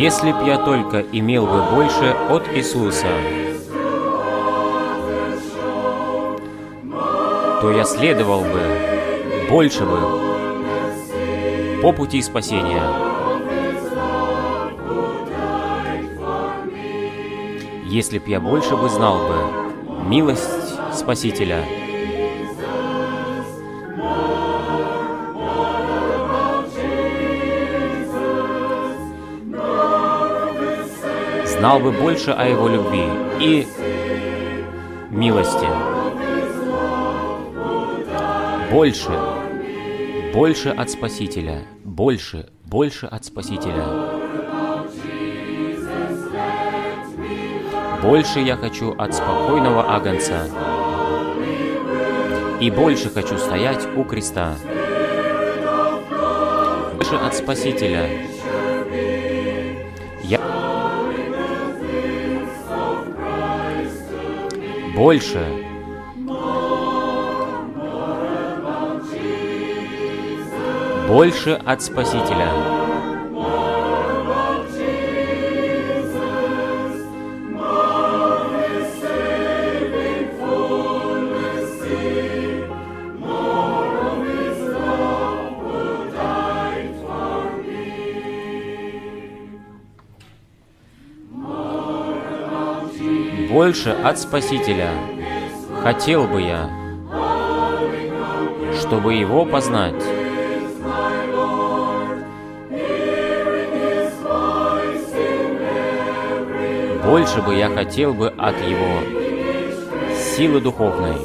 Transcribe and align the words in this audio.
Если 0.00 0.30
б 0.30 0.46
я 0.46 0.58
только 0.58 1.00
имел 1.00 1.44
бы 1.44 1.60
больше 1.74 2.14
от 2.30 2.44
Иисуса, 2.54 3.08
то 7.60 7.72
я 7.72 7.82
следовал 7.82 8.42
бы 8.42 8.60
больше 9.50 9.84
бы 9.84 9.98
по 11.82 11.92
пути 11.92 12.22
спасения. 12.22 12.84
Если 17.86 18.20
б 18.20 18.24
я 18.28 18.38
больше 18.38 18.76
бы 18.76 18.88
знал 18.88 19.18
бы 19.26 20.08
милость 20.08 20.48
Спасителя– 20.94 21.64
знал 31.58 31.80
бы 31.80 31.90
больше 31.90 32.30
о 32.30 32.46
Его 32.46 32.68
любви 32.68 33.04
и 33.40 33.66
милости. 35.10 35.66
Больше, 38.70 39.10
больше 40.32 40.68
от 40.68 40.90
Спасителя, 40.90 41.62
больше, 41.84 42.48
больше 42.64 43.06
от 43.06 43.24
Спасителя. 43.24 43.84
Больше 48.02 48.38
я 48.38 48.56
хочу 48.56 48.94
от 48.96 49.14
спокойного 49.14 49.92
Агнца, 49.92 50.46
и 52.60 52.70
больше 52.70 53.10
хочу 53.10 53.36
стоять 53.36 53.84
у 53.96 54.04
креста. 54.04 54.54
Больше 56.94 57.16
от 57.16 57.34
Спасителя, 57.34 58.08
больше. 64.98 65.46
Больше 71.06 71.52
от 71.64 71.82
Спасителя. 71.82 72.77
Больше 93.48 93.90
от 93.90 94.18
Спасителя. 94.18 94.90
Хотел 95.82 96.24
бы 96.24 96.42
я, 96.42 96.68
чтобы 98.80 99.14
Его 99.14 99.44
познать. 99.46 100.02
Больше 107.04 107.40
бы 107.40 107.54
я 107.54 107.70
хотел 107.70 108.12
бы 108.12 108.28
от 108.28 108.56
Его 108.60 109.00
силы 110.36 110.60
духовной. 110.60 111.16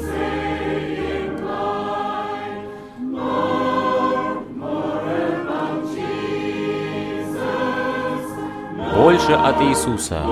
Больше 8.96 9.32
от 9.32 9.60
Иисуса. 9.60 10.22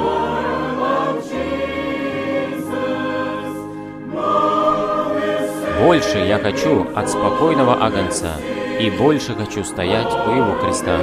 Больше 5.82 6.18
я 6.18 6.38
хочу 6.38 6.86
от 6.94 7.10
спокойного 7.10 7.84
Агнца, 7.84 8.36
и 8.78 8.88
больше 8.88 9.34
хочу 9.34 9.64
стоять 9.64 10.06
у 10.28 10.30
Его 10.30 10.54
креста. 10.62 10.96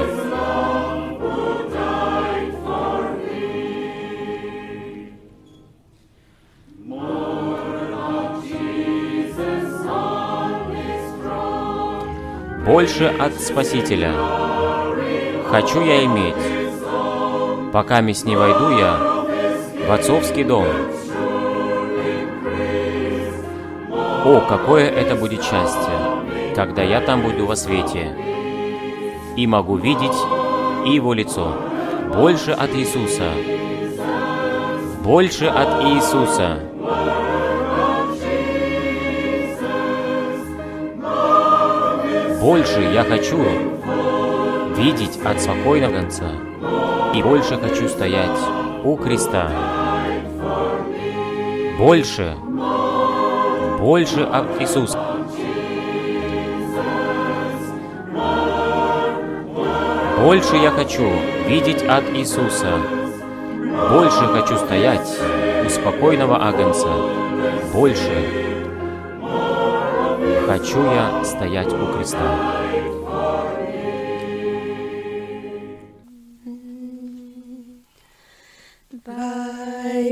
Больше 12.66 13.14
от 13.20 13.34
Спасителя. 13.34 14.14
Хочу 15.50 15.82
я 15.82 16.06
иметь, 16.06 17.74
пока 17.74 18.02
с 18.02 18.24
не 18.24 18.38
войду 18.38 18.78
я 18.78 18.98
в 19.86 19.92
отцовский 19.92 20.46
дом, 20.46 20.68
О, 24.26 24.42
какое 24.48 24.90
это 24.90 25.16
будет 25.16 25.44
счастье, 25.44 25.94
когда 26.56 26.84
я 26.84 27.00
там 27.00 27.22
буду 27.22 27.46
во 27.46 27.56
свете 27.56 28.14
и 29.38 29.48
могу 29.48 29.78
видеть 29.78 30.16
Его 30.86 31.14
лицо. 31.14 31.56
Больше 32.14 32.52
от 32.52 32.76
Иисуса. 32.76 33.32
Больше 35.04 35.46
от 35.46 35.84
Иисуса. 35.86 36.60
Больше 42.42 42.82
я 42.94 43.04
хочу 43.04 43.38
видеть 44.76 45.18
от 45.24 45.40
спокойного 45.42 45.94
конца. 45.94 46.30
И 47.16 47.24
больше 47.24 47.58
хочу 47.58 47.88
стоять 47.88 48.40
у 48.84 48.98
креста. 48.98 49.50
Больше 51.78 52.36
больше 53.80 54.22
от 54.22 54.62
Иисуса. 54.62 55.00
Больше 60.22 60.58
я 60.58 60.70
хочу 60.72 61.10
видеть 61.48 61.84
от 61.84 62.04
Иисуса. 62.14 62.78
Больше 63.90 64.26
хочу 64.28 64.58
стоять 64.58 65.08
у 65.66 65.70
спокойного 65.70 66.46
Агнца. 66.46 66.90
Больше 67.74 68.26
хочу 70.46 70.84
я 70.84 71.24
стоять 71.24 71.72
у 71.72 71.94
креста. 71.94 72.56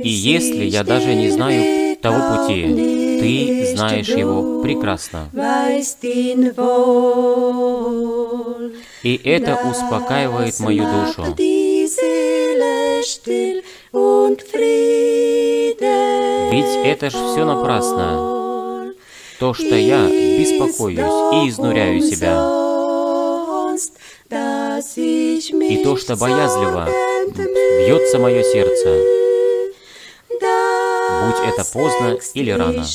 И 0.04 0.10
если 0.10 0.64
я 0.64 0.84
даже 0.86 1.14
не 1.14 1.30
знаю 1.30 1.98
того 1.98 2.38
пути, 2.38 3.07
ты 3.20 3.76
знаешь 3.76 4.10
его 4.10 4.62
прекрасно. 4.62 5.30
И 9.04 9.22
это 9.24 9.60
успокаивает 9.70 10.60
мою 10.60 10.84
душу. 10.84 11.36
Ведь 16.52 16.86
это 16.86 17.10
ж 17.10 17.14
все 17.14 17.46
напрасно. 17.46 18.94
То, 19.40 19.54
что 19.54 19.76
я 19.76 20.08
беспокоюсь 20.08 21.00
и 21.00 21.50
изнуряю 21.50 22.02
себя. 22.02 22.68
И 25.70 25.84
то, 25.84 25.98
что 25.98 26.16
боязливо 26.16 26.90
бьется 27.80 28.20
мое 28.20 28.44
сердце 28.44 29.17
будь 31.38 31.50
это 31.50 31.64
поздно 31.72 32.18
или 32.34 32.52
рано. 32.52 32.86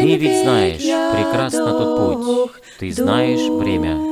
Ты 0.00 0.16
ведь 0.16 0.42
знаешь 0.42 0.80
прекрасно 0.80 1.70
тот 1.70 1.98
путь, 1.98 2.50
ты 2.78 2.92
знаешь 2.92 3.48
время. 3.48 4.10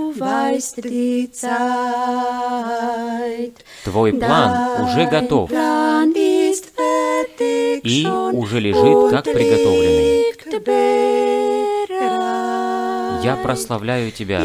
Твой 3.84 4.12
план 4.12 4.82
уже 4.82 5.06
готов 5.06 5.50
и 7.84 8.06
уже 8.32 8.60
лежит 8.60 9.10
как 9.10 9.24
приготовленный. 9.24 11.47
Я 13.28 13.36
прославляю 13.36 14.10
Тебя 14.10 14.40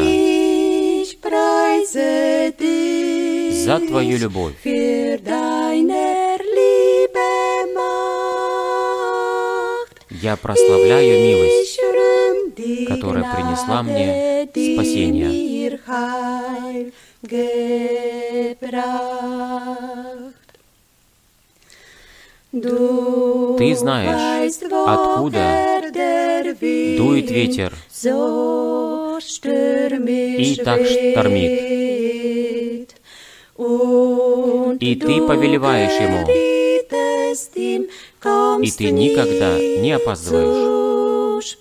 за 3.64 3.78
Твою 3.78 4.18
любовь. 4.18 4.52
Я 10.10 10.36
прославляю 10.36 11.18
милость, 11.18 11.80
которая 12.86 13.24
принесла 13.34 13.82
мне 13.82 14.48
спасение. 14.52 15.30
Du 22.52 23.43
Ты 23.58 23.74
знаешь, 23.74 24.54
откуда 24.86 25.82
дует 26.96 27.30
ветер 27.30 27.72
и 30.38 30.56
так 30.64 30.84
штормит. 30.86 31.52
И 34.80 34.94
ты 34.96 35.22
повелеваешь 35.22 36.00
ему, 36.00 36.26
и 38.62 38.70
ты 38.70 38.90
никогда 38.90 39.58
не 39.58 39.92
опаздываешь. 39.92 41.58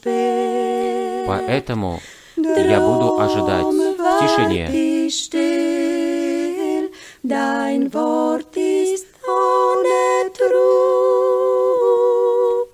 Поэтому 1.28 2.00
я 2.36 2.80
буду 2.80 3.20
ожидать 3.20 3.66
в 3.66 4.20
тишине. 4.22 4.70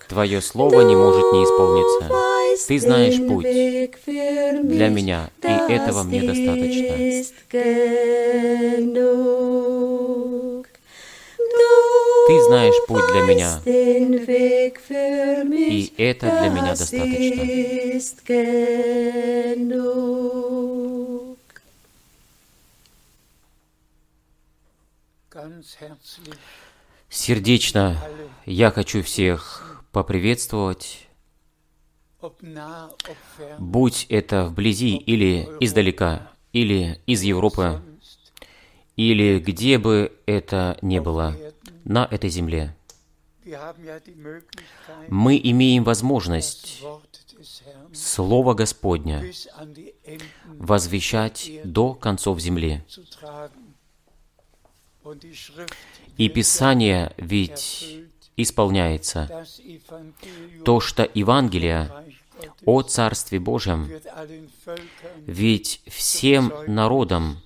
Твое 0.10 0.42
слово 0.42 0.82
не 0.82 0.96
может 0.96 1.32
не 1.32 1.44
исполниться. 1.44 2.10
Ты 2.68 2.80
знаешь 2.80 3.18
путь. 3.28 3.46
для 3.46 4.90
меня, 4.90 5.30
и 5.44 5.72
этого 5.72 6.02
мне 6.02 6.24
достаточно. 6.24 6.98
Ты 12.28 12.44
знаешь 12.44 12.76
путь 12.88 13.06
для 13.12 13.22
меня, 13.22 13.62
и 15.70 15.94
это 15.98 16.26
для 16.26 16.50
меня 16.50 16.76
достаточно. 16.76 17.46
Сердечно 27.10 27.98
я 28.46 28.72
хочу 28.72 29.04
всех 29.04 29.69
поприветствовать, 29.92 31.08
будь 33.60 34.06
это 34.10 34.46
вблизи 34.46 34.98
или 34.98 35.48
издалека, 35.60 36.32
или 36.54 37.02
из 37.06 37.22
Европы, 37.22 37.82
или 38.96 39.40
где 39.40 39.78
бы 39.78 40.12
это 40.26 40.78
ни 40.82 41.00
было 41.00 41.36
на 41.86 42.08
этой 42.10 42.30
земле. 42.30 42.76
Мы 45.08 45.40
имеем 45.42 45.84
возможность 45.84 46.84
Слово 47.94 48.54
Господня 48.54 49.24
возвещать 50.46 51.50
до 51.64 51.94
концов 51.96 52.40
земли. 52.40 52.84
И 56.18 56.30
Писание 56.30 57.14
ведь 57.18 58.09
исполняется. 58.42 59.46
То, 60.66 60.80
что 60.80 61.10
Евангелие 61.14 61.92
о 62.66 62.82
Царстве 62.82 63.40
Божьем, 63.40 63.90
ведь 65.26 65.82
всем 65.88 66.54
народам 66.68 67.42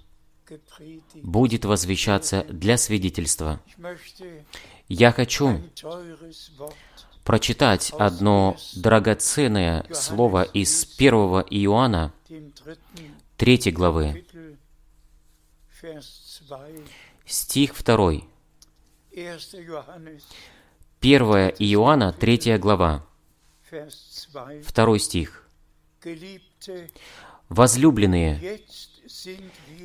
будет 1.16 1.66
возвещаться 1.66 2.46
для 2.50 2.78
свидетельства. 2.78 3.60
Я 4.88 5.12
хочу 5.12 5.62
прочитать 7.24 7.92
одно 7.98 8.58
драгоценное 8.76 9.86
слово 9.94 10.44
из 10.44 10.86
1 10.98 11.14
Иоанна, 11.50 12.14
3 13.38 13.72
главы, 13.72 14.26
стих 17.26 17.84
2. 17.84 18.14
1 21.04 21.22
Иоанна, 21.60 22.14
3 22.14 22.58
глава, 22.60 23.06
2 23.70 25.00
стих. 25.00 25.50
«Возлюбленные, 27.50 28.62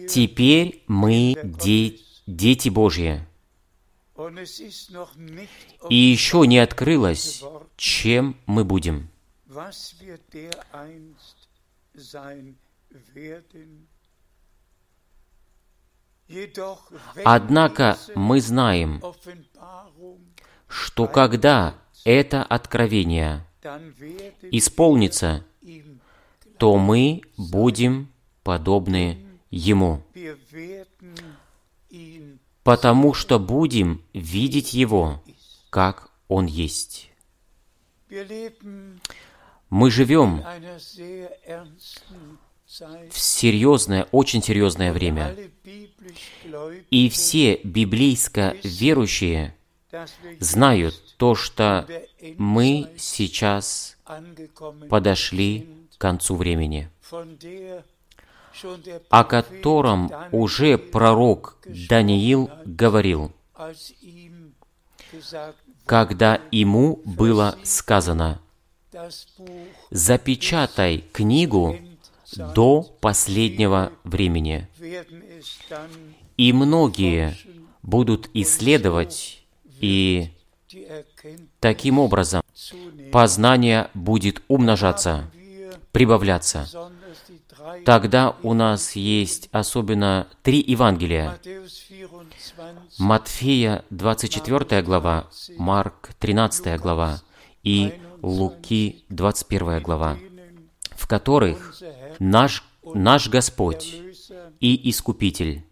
теперь 0.09 0.85
мы 0.87 1.35
де 1.43 1.99
дети 2.29 2.69
Божьи, 2.69 3.27
и 5.91 5.97
еще 5.97 6.47
не 6.47 6.61
открылось, 6.61 7.43
чем 7.77 8.37
мы 8.47 8.65
будем. 8.65 9.11
Однако 17.25 17.99
мы 18.15 18.41
знаем, 18.41 19.01
что 20.69 21.07
когда 21.07 21.75
это 22.05 22.43
откровение 22.43 23.45
исполнится, 24.51 25.45
то 26.59 26.77
мы 26.77 27.23
будем 27.37 28.09
подобны 28.43 29.25
Ему, 29.51 30.03
потому 32.63 33.15
что 33.15 33.39
будем 33.39 34.03
видеть 34.13 34.75
Его, 34.75 35.23
как 35.71 36.11
Он 36.29 36.47
есть. 36.47 37.11
Мы 39.71 39.91
живем 39.91 40.45
в 43.11 43.19
серьезное, 43.19 44.07
очень 44.13 44.43
серьезное 44.43 44.93
время. 44.93 45.37
И 46.91 47.09
все 47.09 47.61
библейско 47.65 48.57
верующие 48.63 49.55
знают 50.41 51.17
то, 51.17 51.35
что 51.35 51.87
мы 52.37 52.91
сейчас 52.97 53.97
подошли 54.89 55.69
к 55.97 56.01
концу 56.01 56.37
времени, 56.37 56.91
о 59.09 59.25
котором 59.25 60.11
уже 60.33 60.79
пророк 60.79 61.57
Даниил 61.89 62.51
говорил, 62.65 63.33
когда 65.87 66.41
ему 66.51 67.01
было 67.05 67.57
сказано, 67.65 68.41
«Запечатай 69.91 71.05
книгу 71.13 71.77
до 72.37 72.83
последнего 73.01 73.93
времени, 74.05 74.69
и 76.37 76.53
многие 76.53 77.37
будут 77.83 78.29
исследовать, 78.35 79.38
и 79.81 80.31
таким 81.61 81.99
образом 81.99 82.43
познание 83.13 83.91
будет 83.95 84.43
умножаться, 84.49 85.31
прибавляться. 85.93 86.69
Тогда 87.85 88.37
у 88.43 88.55
нас 88.55 88.97
есть 88.97 89.49
особенно 89.53 90.27
три 90.43 90.65
Евангелия. 90.67 91.39
Матфея 92.99 93.85
24 93.91 94.83
глава, 94.83 95.29
Марк 95.57 96.11
13 96.19 96.81
глава 96.81 97.21
и 97.63 97.93
Луки 98.23 99.05
21 99.09 99.83
глава, 99.83 100.19
в 100.91 101.07
которых 101.07 101.77
наш, 102.19 102.65
наш 102.83 103.29
Господь 103.29 103.95
и 104.61 104.91
Искупитель 104.91 105.65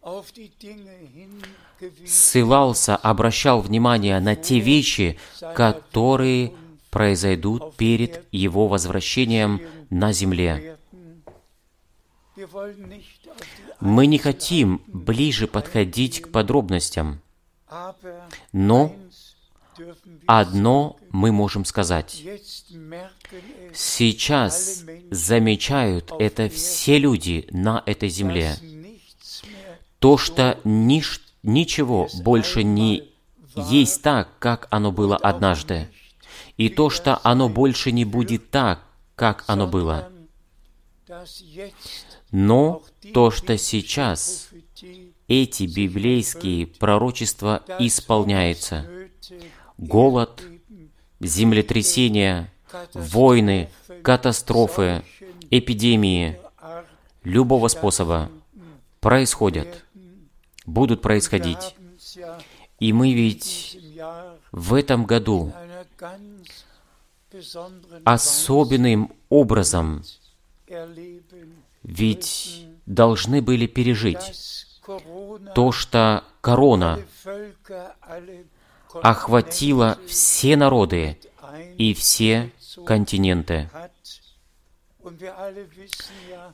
ссылался, 2.06 2.96
обращал 2.96 3.60
внимание 3.60 4.18
на 4.20 4.36
те 4.36 4.58
вещи, 4.60 5.18
которые 5.54 6.52
произойдут 6.90 7.76
перед 7.76 8.24
Его 8.32 8.68
возвращением 8.68 9.60
на 9.90 10.12
земле. 10.12 10.78
Мы 13.80 14.06
не 14.06 14.18
хотим 14.18 14.82
ближе 14.86 15.46
подходить 15.46 16.22
к 16.22 16.30
подробностям, 16.30 17.20
но 18.52 18.94
одно 20.26 20.96
мы 21.10 21.32
можем 21.32 21.64
сказать. 21.64 22.22
Сейчас 23.74 24.84
замечают 25.10 26.12
это 26.18 26.48
все 26.48 26.98
люди 26.98 27.46
на 27.50 27.82
этой 27.86 28.08
земле. 28.08 28.56
То, 29.98 30.18
что 30.18 30.58
нич 30.64 31.20
ничего 31.46 32.08
больше 32.22 32.62
не 32.62 33.10
есть 33.54 34.02
так, 34.02 34.28
как 34.38 34.68
оно 34.70 34.92
было 34.92 35.16
однажды. 35.16 35.88
И 36.56 36.68
то, 36.68 36.90
что 36.90 37.20
оно 37.22 37.48
больше 37.48 37.92
не 37.92 38.04
будет 38.04 38.50
так, 38.50 38.82
как 39.14 39.44
оно 39.46 39.66
было. 39.66 40.10
Но 42.30 42.82
то, 43.14 43.30
что 43.30 43.56
сейчас 43.56 44.48
эти 45.28 45.64
библейские 45.64 46.66
пророчества 46.66 47.62
исполняются. 47.78 48.86
Голод, 49.78 50.42
землетрясения, 51.20 52.52
войны, 52.92 53.70
катастрофы, 54.02 55.02
эпидемии 55.50 56.38
любого 57.22 57.68
способа 57.68 58.30
происходят, 59.00 59.84
будут 60.66 61.02
происходить. 61.02 61.76
И 62.78 62.92
мы 62.92 63.14
ведь 63.14 63.78
в 64.52 64.74
этом 64.74 65.06
году 65.06 65.52
особенным 68.04 69.12
образом 69.28 70.02
ведь 71.82 72.66
должны 72.86 73.40
были 73.42 73.66
пережить 73.66 74.66
то, 75.54 75.72
что 75.72 76.24
корона 76.40 77.00
охватила 79.02 79.98
все 80.06 80.56
народы 80.56 81.18
и 81.76 81.94
все 81.94 82.52
континенты. 82.84 83.70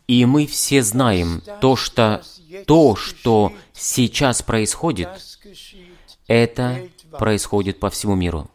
И 0.07 0.25
мы 0.25 0.47
все 0.47 0.83
знаем 0.83 1.43
то, 1.61 1.77
что 1.77 2.23
то, 2.67 2.97
что 2.97 3.53
сейчас 3.73 4.43
происходит, 4.43 5.09
это 6.27 6.89
происходит 7.19 7.81
по 7.81 7.91
всему 7.91 8.15
миру. 8.15 8.51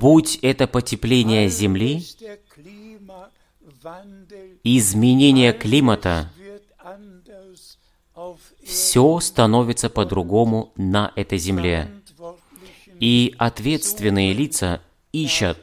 Будь 0.00 0.38
это 0.42 0.66
потепление 0.66 1.48
Земли, 1.48 2.04
изменение 4.64 5.52
климата, 5.52 6.30
все 8.64 9.20
становится 9.20 9.90
по-другому 9.90 10.72
на 10.76 11.12
этой 11.14 11.38
земле. 11.38 11.90
И 13.00 13.34
ответственные 13.38 14.32
лица 14.32 14.80
ищут 15.12 15.58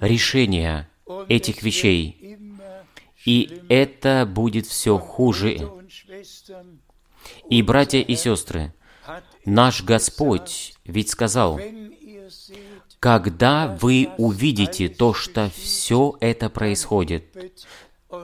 решения 0.00 0.88
этих 1.28 1.62
вещей. 1.62 2.38
И 3.24 3.62
это 3.68 4.28
будет 4.30 4.66
все 4.66 4.98
хуже. 4.98 5.68
И, 7.48 7.62
братья 7.62 7.98
и 7.98 8.14
сестры, 8.14 8.72
наш 9.44 9.82
Господь 9.82 10.74
ведь 10.84 11.10
сказал, 11.10 11.60
когда 13.00 13.76
вы 13.80 14.10
увидите 14.16 14.88
то, 14.88 15.12
что 15.14 15.50
все 15.50 16.16
это 16.20 16.48
происходит, 16.48 17.24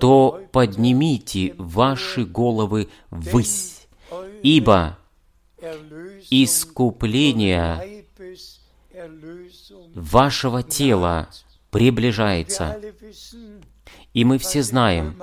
то 0.00 0.40
поднимите 0.52 1.54
ваши 1.58 2.24
головы 2.24 2.88
ввысь, 3.10 3.86
ибо 4.42 4.98
искупление 6.30 8.04
вашего 9.94 10.62
тела 10.62 11.28
приближается. 11.72 12.78
И 14.12 14.24
мы 14.24 14.38
все 14.38 14.62
знаем, 14.62 15.20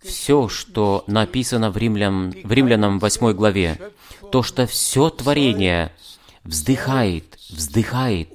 все, 0.00 0.48
что 0.48 1.04
написано 1.06 1.70
в, 1.70 1.76
Римлян, 1.76 2.30
в 2.30 2.50
Римлянам 2.50 2.98
8 2.98 3.32
главе, 3.32 3.78
то, 4.32 4.42
что 4.42 4.66
все 4.66 5.10
творение 5.10 5.92
вздыхает, 6.42 7.36
вздыхает 7.50 8.30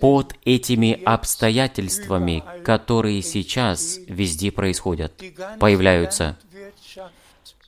под 0.00 0.34
этими 0.44 1.02
обстоятельствами, 1.04 2.44
которые 2.64 3.22
сейчас 3.22 3.98
везде 4.08 4.52
происходят, 4.52 5.12
появляются. 5.58 6.36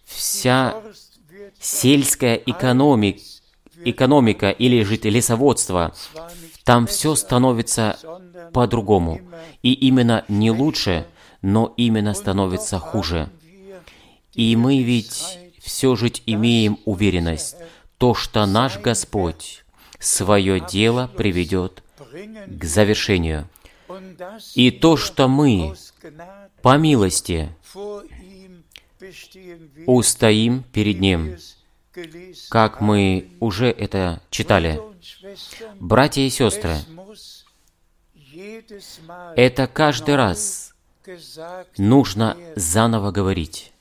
Вся 0.04 0.82
сельская 1.58 2.34
экономика, 2.34 3.20
экономика 3.84 4.50
или 4.50 4.82
же 4.82 4.96
лесоводство, 4.96 5.94
там 6.70 6.86
все 6.86 7.16
становится 7.16 7.98
по-другому. 8.52 9.20
И 9.60 9.72
именно 9.72 10.24
не 10.28 10.52
лучше, 10.52 11.04
но 11.42 11.74
именно 11.76 12.14
становится 12.14 12.78
хуже. 12.78 13.28
И 14.34 14.54
мы 14.54 14.80
ведь 14.84 15.40
все 15.58 15.96
же 15.96 16.12
имеем 16.26 16.78
уверенность, 16.84 17.56
то, 17.98 18.14
что 18.14 18.46
наш 18.46 18.78
Господь 18.78 19.64
свое 19.98 20.60
дело 20.60 21.10
приведет 21.16 21.82
к 22.46 22.64
завершению. 22.64 23.48
И 24.54 24.70
то, 24.70 24.96
что 24.96 25.26
мы 25.26 25.74
по 26.62 26.78
милости 26.78 27.48
устоим 29.86 30.62
перед 30.72 31.00
Ним, 31.00 31.36
как 32.48 32.80
мы 32.80 33.32
уже 33.40 33.66
это 33.72 34.22
читали. 34.30 34.89
Братья 35.78 36.22
и 36.22 36.30
сестры, 36.30 36.76
это 39.36 39.66
каждый 39.66 40.16
раз 40.16 40.74
нужно 41.76 42.36
заново 42.56 43.10
говорить. 43.10 43.72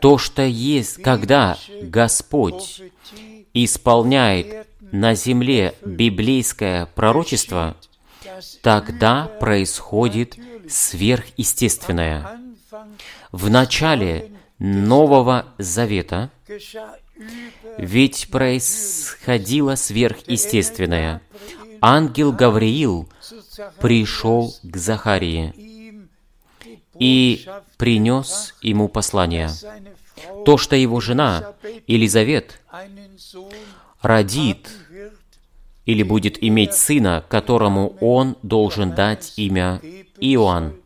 То, 0.00 0.18
что 0.18 0.42
есть, 0.42 1.02
когда 1.02 1.58
Господь 1.82 2.82
исполняет 3.54 4.68
на 4.80 5.14
земле 5.14 5.74
библейское 5.84 6.86
пророчество, 6.86 7.76
тогда 8.62 9.26
происходит 9.40 10.36
сверхъестественное. 10.68 12.40
В 13.32 13.50
начале 13.50 14.30
Нового 14.58 15.46
Завета 15.58 16.30
ведь 17.78 18.28
происходило 18.30 19.74
сверхъестественное. 19.74 21.22
Ангел 21.80 22.32
Гавриил 22.32 23.08
пришел 23.80 24.54
к 24.62 24.76
Захарии 24.76 25.54
и 26.98 27.46
принес 27.78 28.54
ему 28.60 28.88
послание. 28.88 29.50
То, 30.44 30.58
что 30.58 30.76
его 30.76 31.00
жена 31.00 31.54
Елизавет 31.86 32.60
родит 34.02 34.68
или 35.86 36.02
будет 36.02 36.42
иметь 36.42 36.74
сына, 36.74 37.24
которому 37.28 37.96
он 38.00 38.36
должен 38.42 38.94
дать 38.94 39.32
имя 39.36 39.80
Иоанн. 40.18 40.76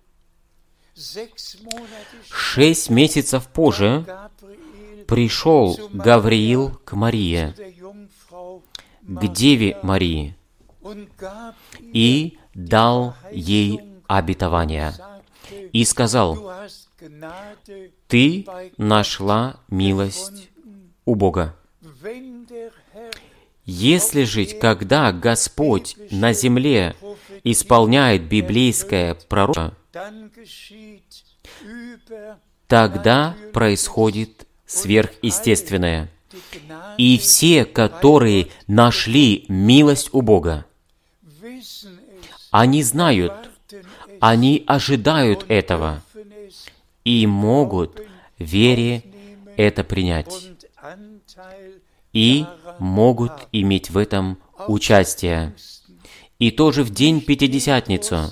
Шесть 2.30 2.90
месяцев 2.90 3.48
позже 3.48 4.06
пришел 5.06 5.78
Гавриил 5.92 6.70
к 6.84 6.92
Марии, 6.94 7.54
к 9.02 9.32
Деве 9.32 9.78
Марии, 9.82 10.36
и 11.80 12.38
дал 12.54 13.14
ей 13.32 13.80
обетование, 14.06 14.92
и 15.72 15.84
сказал, 15.84 16.52
«Ты 18.08 18.46
нашла 18.76 19.60
милость 19.68 20.48
у 21.04 21.14
Бога». 21.14 21.56
Если 23.66 24.24
жить, 24.24 24.58
когда 24.58 25.10
Господь 25.10 25.96
на 26.10 26.34
земле 26.34 26.94
исполняет 27.44 28.28
библейское 28.28 29.14
пророчество, 29.14 29.74
тогда 32.66 33.36
происходит 33.52 34.43
сверхъестественное. 34.66 36.10
И 36.98 37.18
все, 37.18 37.64
которые 37.64 38.48
нашли 38.66 39.44
милость 39.48 40.10
у 40.12 40.20
Бога, 40.20 40.64
они 42.50 42.82
знают, 42.82 43.32
они 44.20 44.64
ожидают 44.66 45.44
этого 45.48 46.02
и 47.04 47.26
могут 47.26 48.02
вере 48.38 49.02
это 49.56 49.84
принять 49.84 50.50
и 52.12 52.46
могут 52.78 53.32
иметь 53.52 53.90
в 53.90 53.98
этом 53.98 54.38
участие. 54.68 55.54
И 56.38 56.50
тоже 56.50 56.84
в 56.84 56.90
день 56.90 57.20
Пятидесятницу 57.20 58.30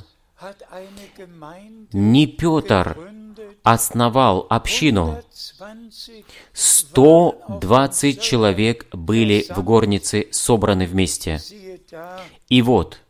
не 1.93 2.27
Петр 2.27 2.97
основал 3.63 4.47
общину. 4.51 5.23
120 6.53 8.21
человек 8.21 8.87
были 8.95 9.47
в 9.49 9.63
горнице 9.63 10.29
собраны 10.31 10.87
вместе. 10.87 11.41
И 12.49 12.63
вот, 12.63 13.01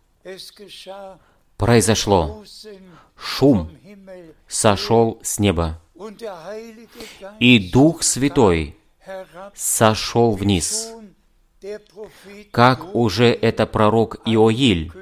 произошло, 1.57 2.45
шум 3.17 3.71
сошел 4.49 5.19
с 5.23 5.39
неба, 5.39 5.81
и 7.39 7.71
Дух 7.71 8.03
Святой 8.03 8.77
сошел 9.55 10.33
вниз, 10.33 10.93
как 12.51 12.95
уже 12.95 13.27
это 13.33 13.67
пророк 13.67 14.21
Иоиль 14.27 14.93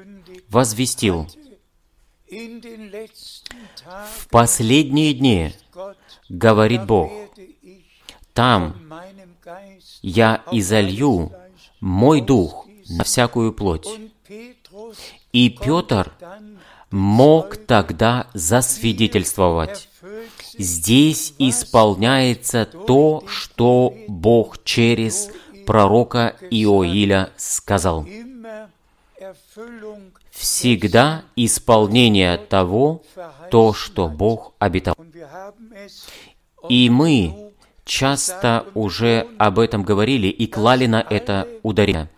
возвестил. 0.49 1.27
В 3.91 4.27
последние 4.29 5.13
дни, 5.13 5.53
говорит 6.29 6.85
Бог, 6.85 7.11
там 8.33 8.75
я 10.01 10.43
изолью 10.51 11.31
мой 11.79 12.21
дух 12.21 12.67
на 12.89 13.03
всякую 13.03 13.53
плоть. 13.53 13.87
И 15.33 15.49
Петр 15.49 16.11
мог 16.89 17.57
тогда 17.57 18.27
засвидетельствовать. 18.33 19.89
Здесь 20.57 21.33
исполняется 21.37 22.65
то, 22.65 23.23
что 23.27 23.93
Бог 24.07 24.63
через 24.63 25.29
пророка 25.65 26.35
Иоиля 26.49 27.31
сказал, 27.37 28.05
«Всегда 30.41 31.23
исполнение 31.35 32.35
того, 32.35 33.03
то, 33.51 33.73
что 33.73 34.07
Бог 34.07 34.53
обетовал». 34.57 34.97
И 36.67 36.89
мы 36.89 37.51
часто 37.85 38.65
уже 38.73 39.27
об 39.37 39.59
этом 39.59 39.83
говорили 39.83 40.29
и 40.29 40.47
клали 40.47 40.87
на 40.87 41.05
это 41.07 41.47
ударение. 41.61 42.09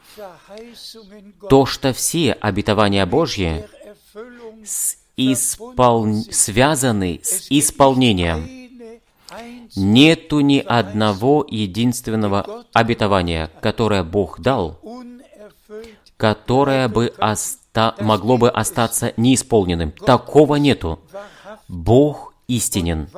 То, 1.49 1.65
что 1.65 1.91
все 1.91 2.31
обетования 2.31 3.05
Божьи 3.05 3.65
с 4.63 4.95
испол... 5.17 6.23
связаны 6.31 7.19
с 7.23 7.51
исполнением. 7.51 8.47
Нету 9.75 10.39
ни 10.39 10.59
одного 10.59 11.45
единственного 11.45 12.63
обетования, 12.71 13.51
которое 13.59 14.03
Бог 14.03 14.39
дал, 14.39 14.79
которое 16.15 16.87
бы 16.87 17.13
оста... 17.73 17.95
могло 18.03 18.37
бы 18.37 18.49
остаться 18.49 19.13
неисполненным. 19.17 19.91
Такого 19.91 20.55
нету. 20.55 20.99
Бог 21.67 22.33
истинен. 22.47 23.09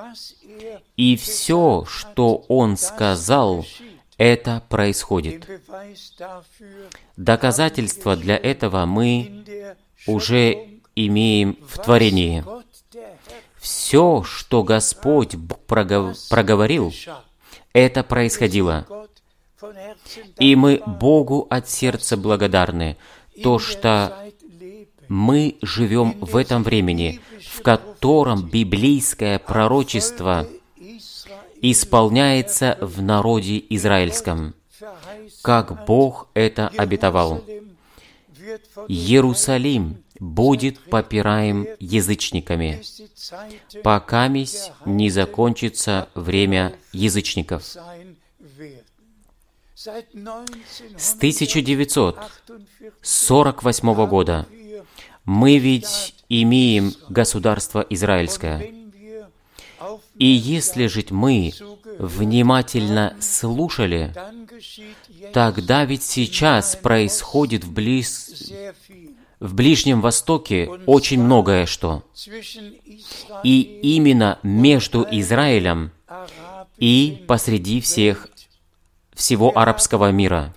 И 0.98 1.18
все, 1.18 1.86
что 1.88 2.46
Он 2.48 2.78
сказал, 2.78 3.66
это 4.18 4.64
происходит. 4.70 5.48
Доказательства 7.18 8.16
для 8.16 8.38
этого 8.38 8.86
мы 8.86 9.44
уже 10.08 10.80
имеем 10.96 11.58
в 11.68 11.80
творении. 11.80 12.44
Все, 13.58 14.24
что 14.24 14.64
Господь 14.64 15.36
проговорил, 15.68 16.94
это 17.74 18.04
происходило. 18.04 18.86
И 20.40 20.56
мы 20.56 20.82
Богу 20.86 21.48
от 21.50 21.68
сердца 21.68 22.16
благодарны, 22.16 22.98
то, 23.42 23.60
что 23.60 24.25
мы 25.08 25.58
живем 25.62 26.18
в 26.22 26.36
этом 26.36 26.64
времени, 26.64 27.22
в 27.42 27.62
котором 27.62 28.50
библейское 28.50 29.40
пророчество 29.40 30.48
исполняется 31.62 32.78
в 32.82 33.02
народе 33.02 33.64
израильском, 33.70 34.56
как 35.42 35.86
Бог 35.86 36.28
это 36.34 36.68
обетовал. 36.70 37.44
Иерусалим 38.88 40.04
будет 40.20 40.80
попираем 40.80 41.68
язычниками, 41.80 42.82
пока 43.84 44.28
не 44.28 45.10
закончится 45.10 46.10
время 46.14 46.76
язычников. 46.94 47.64
С 49.76 49.88
1948 51.18 54.08
года 54.08 54.46
мы 55.26 55.58
ведь 55.58 56.16
имеем 56.30 56.94
государство 57.10 57.86
израильское. 57.90 58.72
И 60.18 60.26
если 60.26 60.88
же 60.88 61.04
мы 61.10 61.52
внимательно 62.00 63.16
слушали, 63.20 64.14
тогда 65.34 65.86
ведь 65.86 66.04
сейчас 66.04 66.76
происходит 66.76 67.64
в, 67.64 67.74
близ... 67.74 68.52
в 69.40 69.54
Ближнем 69.54 70.02
Востоке 70.02 70.70
очень 70.86 71.22
многое 71.22 71.66
что. 71.66 72.04
И 73.44 73.80
именно 73.82 74.40
между 74.44 75.06
Израилем 75.10 75.92
и 76.78 77.24
посреди 77.28 77.82
всех 77.82 78.30
всего 79.14 79.58
арабского 79.58 80.12
мира. 80.12 80.54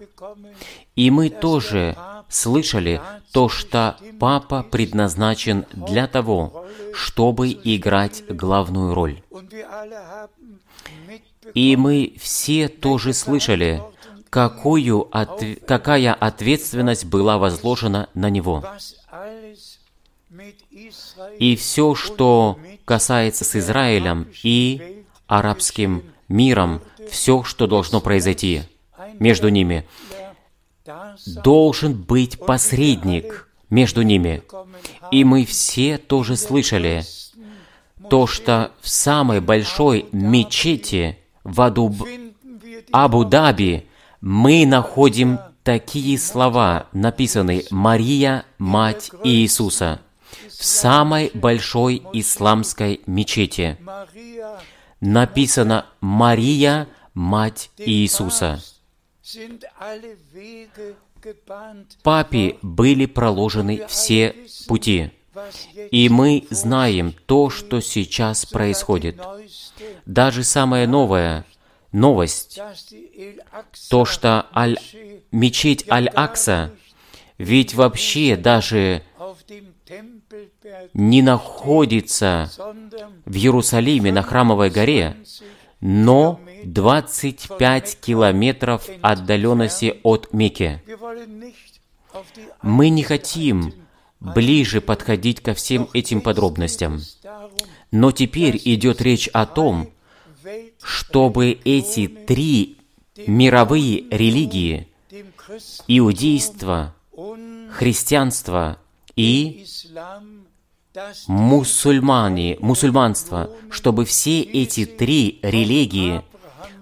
И 0.95 1.11
мы 1.11 1.31
тоже 1.31 1.97
слышали 2.29 3.01
то, 3.33 3.49
что 3.49 3.97
Папа 4.19 4.63
предназначен 4.63 5.67
для 5.73 6.07
того, 6.07 6.67
чтобы 6.93 7.51
играть 7.53 8.25
главную 8.29 8.95
роль. 8.95 9.23
И 11.55 11.77
мы 11.77 12.15
все 12.19 12.69
тоже 12.69 13.13
слышали, 13.13 13.83
какую 14.31 15.09
отв... 15.17 15.65
какая 15.67 16.13
ответственность 16.13 17.07
была 17.07 17.39
возложена 17.39 18.09
на 18.15 18.29
него. 18.31 18.65
И 21.39 21.57
все, 21.57 21.95
что 21.95 22.59
касается 22.85 23.45
с 23.45 23.57
Израилем 23.57 24.29
и 24.43 25.05
арабским 25.27 26.03
миром, 26.29 26.83
все, 27.11 27.43
что 27.45 27.67
должно 27.67 28.01
произойти 28.01 28.63
между 29.19 29.49
ними, 29.49 29.87
должен 31.27 31.95
быть 31.95 32.39
посредник 32.39 33.49
между 33.71 34.03
ними. 34.03 34.43
И 35.11 35.25
мы 35.25 35.45
все 35.45 35.99
тоже 35.99 36.37
слышали 36.37 37.05
то, 38.09 38.27
что 38.27 38.73
в 38.81 38.89
самой 38.89 39.41
большой 39.41 40.07
мечети 40.13 41.19
в 41.45 41.61
Абу-Даби 42.93 43.87
мы 44.21 44.67
находим 44.67 45.39
такие 45.63 46.19
слова, 46.19 46.87
написанные 46.93 47.65
«Мария, 47.71 48.45
мать 48.59 49.11
Иисуса» 49.25 50.01
в 50.49 50.65
самой 50.65 51.31
большой 51.35 52.03
исламской 52.13 53.01
мечети. 53.07 53.77
Написано 55.01 55.87
«Мария, 56.01 56.89
мать 57.15 57.71
Иисуса». 57.77 58.61
Папе 62.03 62.59
были 62.63 63.07
проложены 63.07 63.87
все 63.89 64.35
пути. 64.67 65.11
И 65.91 66.09
мы 66.09 66.47
знаем 66.51 67.15
то, 67.27 67.51
что 67.51 67.81
сейчас 67.81 68.47
происходит. 68.47 69.21
Даже 70.07 70.45
самая 70.45 70.87
новая 70.87 71.45
новость, 71.93 72.61
то, 73.91 74.05
что 74.05 74.47
Аль, 74.55 74.79
мечеть 75.31 75.89
Аль-Акса, 75.91 76.73
ведь 77.39 77.75
вообще 77.75 78.37
даже 78.37 79.03
не 80.93 81.23
находится 81.23 82.51
в 83.25 83.35
Иерусалиме 83.37 84.13
на 84.13 84.23
Храмовой 84.23 84.71
горе, 84.71 85.17
но 85.81 86.41
25 86.65 87.99
километров 88.01 88.89
отдаленности 89.03 90.01
от 90.03 90.33
Мекки. 90.33 90.83
Мы 92.63 92.89
не 92.89 93.03
хотим 93.03 93.73
ближе 94.21 94.81
подходить 94.81 95.41
ко 95.41 95.55
всем 95.55 95.89
этим 95.93 96.21
подробностям. 96.21 97.01
Но 97.91 98.13
теперь 98.13 98.61
идет 98.65 99.01
речь 99.01 99.29
о 99.29 99.47
том, 99.47 99.91
чтобы 100.83 101.59
эти 101.65 102.07
три 102.07 102.79
мировые 103.27 104.05
религии– 104.11 104.89
иудейство, 105.87 106.95
христианство 107.71 108.79
и 109.17 109.65
мусульмане, 111.27 112.57
мусульманство, 112.61 113.51
чтобы 113.71 114.05
все 114.05 114.41
эти 114.43 114.85
три 114.85 115.39
религии, 115.43 116.23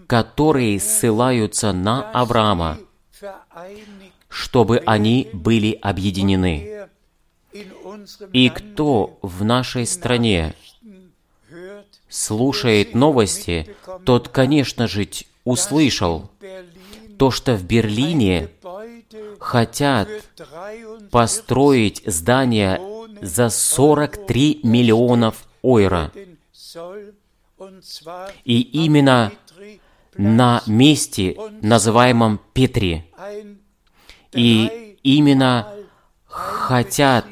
которые 0.07 0.79
ссылаются 0.81 1.73
на 1.73 2.11
Авраама, 2.11 2.79
чтобы 4.29 4.83
они 4.87 5.29
были 5.33 5.79
объединены. 5.81 6.89
И 8.33 8.51
кто 8.51 9.19
в 9.23 9.45
нашей 9.45 9.87
стране 9.87 10.55
слушает 12.09 12.95
новости, 12.95 13.75
тот, 14.05 14.29
конечно 14.29 14.87
же, 14.87 15.09
услышал 15.45 16.31
то, 17.19 17.31
что 17.31 17.57
в 17.57 17.65
Берлине 17.65 18.51
хотят 19.39 20.09
построить 21.11 22.03
здание 22.05 22.81
за 23.23 23.49
43 23.49 24.61
миллионов 24.63 25.47
ойра. 25.63 26.13
И 28.45 28.61
именно 28.61 29.33
на 30.19 30.63
месте, 30.67 31.37
называемом 31.63 32.41
Петри. 32.53 33.05
И 34.33 34.97
именно 35.03 35.69
хотят 36.27 37.25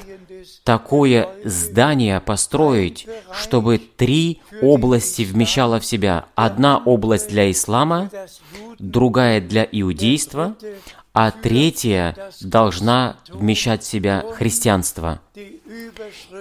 такое 0.63 1.29
здание 1.43 2.19
построить, 2.19 3.07
чтобы 3.31 3.77
три 3.77 4.41
области 4.61 5.21
вмещало 5.21 5.79
в 5.79 5.85
себя. 5.85 6.25
Одна 6.35 6.79
область 6.79 7.29
для 7.29 7.51
ислама, 7.51 8.09
другая 8.79 9.41
для 9.41 9.67
иудейства, 9.71 10.55
а 11.13 11.31
третья 11.31 12.15
должна 12.41 13.17
вмещать 13.29 13.83
в 13.83 13.87
себя 13.87 14.25
христианство. 14.33 15.21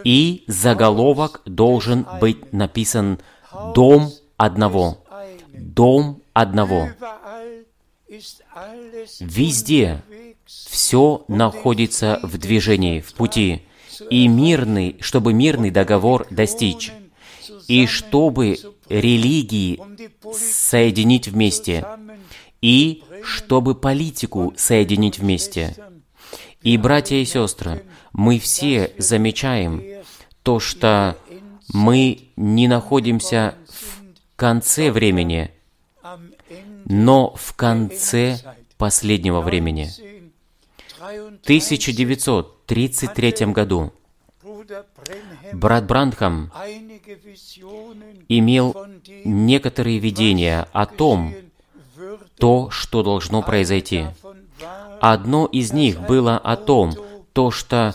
И 0.04 0.44
заголовок 0.48 1.42
должен 1.44 2.07
быть 2.20 2.52
написан 2.52 3.20
«Дом 3.74 4.11
одного». 4.37 4.98
Дом 5.52 6.23
одного. 6.35 6.90
Везде 9.20 10.03
все 10.44 11.25
находится 11.29 12.20
в 12.23 12.37
движении, 12.37 13.01
в 13.01 13.14
пути, 13.14 13.62
и 14.11 14.29
мирный, 14.29 14.97
чтобы 15.01 15.33
мирный 15.33 15.70
договор 15.70 16.27
достичь, 16.31 16.92
и 17.68 17.87
чтобы 17.87 18.59
религии 18.88 19.81
соединить 20.35 21.29
вместе, 21.29 21.87
и 22.61 23.03
чтобы 23.23 23.75
политику 23.75 24.53
соединить 24.57 25.18
вместе. 25.18 25.77
И, 26.62 26.77
братья 26.77 27.16
и 27.16 27.25
сестры, 27.25 27.85
мы 28.12 28.38
все 28.38 28.92
замечаем 28.99 29.83
то, 30.42 30.61
что 30.61 31.16
мы 31.73 32.31
не 32.37 32.68
находимся 32.68 33.55
в 33.68 34.37
конце 34.37 34.90
времени, 34.90 35.51
но 36.85 37.35
в 37.37 37.55
конце 37.55 38.38
последнего 38.77 39.40
времени. 39.40 39.88
В 40.99 41.44
1933 41.44 43.47
году 43.47 43.92
брат 45.53 45.87
Брандхам 45.87 46.51
имел 48.29 48.77
некоторые 49.25 49.99
видения 49.99 50.68
о 50.73 50.87
том, 50.87 51.35
то, 52.38 52.70
что 52.70 53.03
должно 53.03 53.42
произойти. 53.42 54.07
Одно 55.01 55.47
из 55.47 55.73
них 55.73 56.01
было 56.01 56.38
о 56.38 56.57
том, 56.57 56.94
то, 57.33 57.51
что 57.51 57.94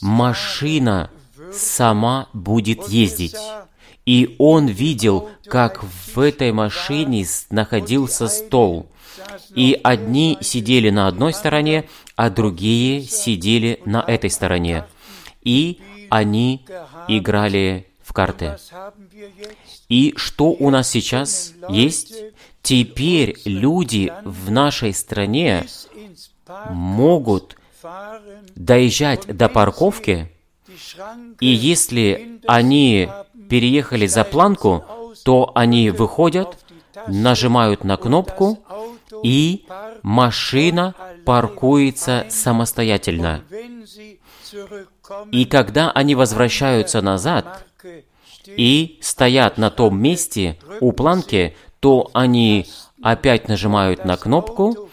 машина 0.00 1.10
сама 1.52 2.28
будет 2.32 2.88
ездить. 2.88 3.36
И 4.10 4.34
он 4.38 4.66
видел, 4.66 5.30
как 5.44 5.84
в 5.84 6.18
этой 6.18 6.50
машине 6.50 7.24
находился 7.50 8.26
стол. 8.26 8.88
И 9.54 9.78
одни 9.84 10.36
сидели 10.40 10.90
на 10.90 11.06
одной 11.06 11.32
стороне, 11.32 11.88
а 12.16 12.28
другие 12.28 13.02
сидели 13.04 13.80
на 13.84 14.02
этой 14.04 14.30
стороне. 14.30 14.84
И 15.44 15.80
они 16.08 16.66
играли 17.06 17.86
в 18.02 18.12
карты. 18.12 18.58
И 19.88 20.12
что 20.16 20.46
у 20.58 20.70
нас 20.70 20.90
сейчас 20.90 21.52
есть? 21.68 22.12
Теперь 22.62 23.38
люди 23.44 24.12
в 24.24 24.50
нашей 24.50 24.92
стране 24.92 25.66
могут 26.68 27.56
доезжать 28.56 29.24
до 29.36 29.48
парковки, 29.48 30.32
и 31.40 31.46
если 31.46 32.40
они 32.46 33.08
переехали 33.50 34.06
за 34.06 34.24
планку, 34.24 34.84
то 35.24 35.52
они 35.54 35.90
выходят, 35.90 36.56
нажимают 37.08 37.84
на 37.84 37.96
кнопку, 37.96 38.58
и 39.22 39.66
машина 40.02 40.94
паркуется 41.26 42.26
самостоятельно. 42.30 43.42
И 45.32 45.44
когда 45.44 45.90
они 45.90 46.14
возвращаются 46.14 47.02
назад 47.02 47.66
и 48.46 48.98
стоят 49.02 49.58
на 49.58 49.70
том 49.70 50.00
месте 50.00 50.58
у 50.80 50.92
планки, 50.92 51.56
то 51.80 52.10
они 52.14 52.66
опять 53.02 53.48
нажимают 53.48 54.04
на 54.04 54.16
кнопку, 54.16 54.88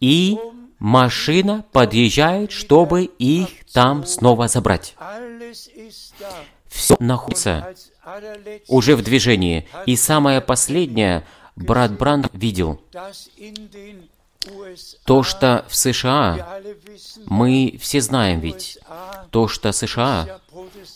и 0.00 0.38
машина 0.78 1.64
подъезжает, 1.72 2.50
чтобы 2.50 3.04
их 3.04 3.48
там 3.72 4.04
снова 4.04 4.48
забрать. 4.48 4.96
Все 6.68 6.96
находится 6.98 7.74
уже 8.68 8.96
в 8.96 9.02
движении. 9.02 9.68
И 9.86 9.96
самое 9.96 10.40
последнее, 10.40 11.24
брат 11.56 11.92
Бранд 11.92 12.30
видел, 12.32 12.80
то, 15.04 15.22
что 15.22 15.64
в 15.68 15.76
США, 15.76 16.60
мы 17.26 17.78
все 17.80 18.00
знаем 18.00 18.40
ведь, 18.40 18.78
то, 19.30 19.48
что 19.48 19.72
США, 19.72 20.40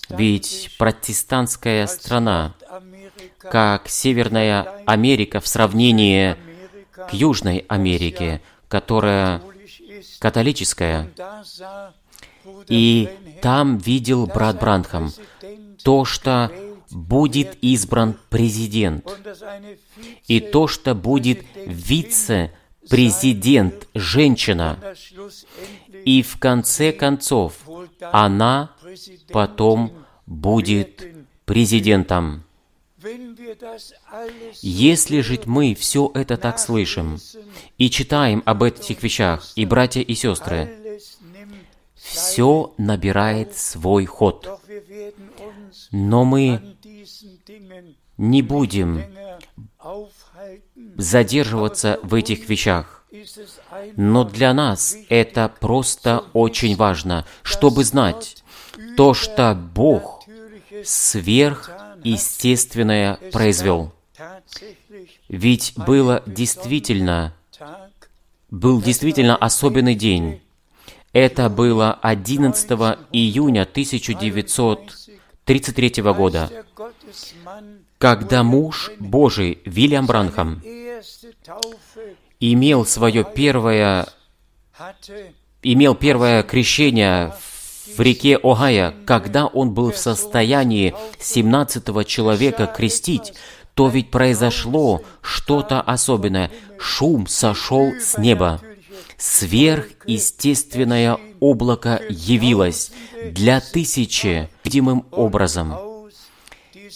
ведь 0.09 0.75
протестантская 0.79 1.87
страна, 1.87 2.55
как 3.39 3.89
Северная 3.89 4.63
Америка 4.87 5.41
в 5.41 5.49
сравнении 5.49 6.37
к 6.93 7.13
Южной 7.13 7.65
Америке, 7.69 8.41
которая 8.69 9.43
католическая. 10.19 11.11
И 12.69 13.09
там 13.41 13.79
видел 13.79 14.27
брат 14.27 14.59
Бранхам 14.59 15.13
то, 15.83 16.05
что 16.05 16.53
будет 16.91 17.57
избран 17.63 18.19
президент, 18.29 19.11
и 20.29 20.41
то, 20.41 20.69
что 20.69 20.95
будет 20.95 21.43
вице-президент 21.67 23.89
женщина, 23.95 24.79
и 26.05 26.23
в 26.23 26.39
конце 26.39 26.93
концов 26.93 27.55
она 28.13 28.71
потом 29.31 29.93
будет 30.27 31.03
президентом. 31.45 32.45
Если 34.61 35.23
же 35.23 35.41
мы 35.47 35.75
все 35.75 36.13
это 36.15 36.37
так 36.37 36.61
слышим 36.61 37.19
и 37.77 37.91
читаем 37.91 38.45
об 38.47 38.63
этих 38.63 39.03
вещах, 39.03 39.51
и 39.57 39.67
братья 39.67 40.01
и 40.01 40.15
сестры, 40.15 40.82
все 42.13 42.75
набирает 42.79 43.57
свой 43.57 44.07
ход. 44.07 44.61
Но 45.91 46.25
мы 46.25 46.77
не 48.17 48.43
будем 48.43 49.03
задерживаться 50.97 51.99
в 52.03 52.15
этих 52.15 52.49
вещах. 52.49 53.05
Но 53.97 54.25
для 54.25 54.55
нас 54.55 54.97
это 55.09 55.53
просто 55.61 56.25
очень 56.33 56.77
важно, 56.77 57.27
чтобы 57.43 57.85
знать 57.85 58.43
то, 58.97 59.13
что 59.15 59.55
Бог 59.55 60.25
сверхъестественное 60.85 63.19
произвел. 63.33 63.93
Ведь 65.29 65.75
было 65.77 66.23
действительно, 66.27 67.35
был 68.51 68.83
действительно 68.83 69.37
особенный 69.37 69.95
день. 69.95 70.41
Это 71.13 71.51
было 71.51 71.99
11 72.01 72.71
июня 73.13 73.63
1933 73.63 76.03
года, 76.03 76.51
когда 77.99 78.43
муж 78.43 78.91
Божий 78.99 79.59
Вильям 79.67 80.07
Бранхам 80.07 80.63
имел 82.41 82.87
свое 82.87 83.25
первое, 83.25 84.07
имел 85.63 85.95
первое 85.95 86.43
крещение 86.43 87.35
в 87.95 88.01
реке 88.01 88.39
Огайо, 88.43 88.95
когда 89.05 89.47
он 89.47 89.75
был 89.75 89.93
в 89.93 89.99
состоянии 89.99 90.95
17 91.19 92.07
человека 92.07 92.67
крестить, 92.67 93.35
то 93.75 93.89
ведь 93.89 94.11
произошло 94.11 95.03
что-то 95.21 95.83
особенное. 95.83 96.51
Шум 96.79 97.27
сошел 97.27 97.93
с 98.01 98.17
неба. 98.17 98.63
Сверхъестественное 99.17 101.19
облако 101.41 102.01
явилось 102.09 102.93
для 103.31 103.61
тысячи 103.61 104.49
видимым 104.65 105.07
образом. 105.11 105.75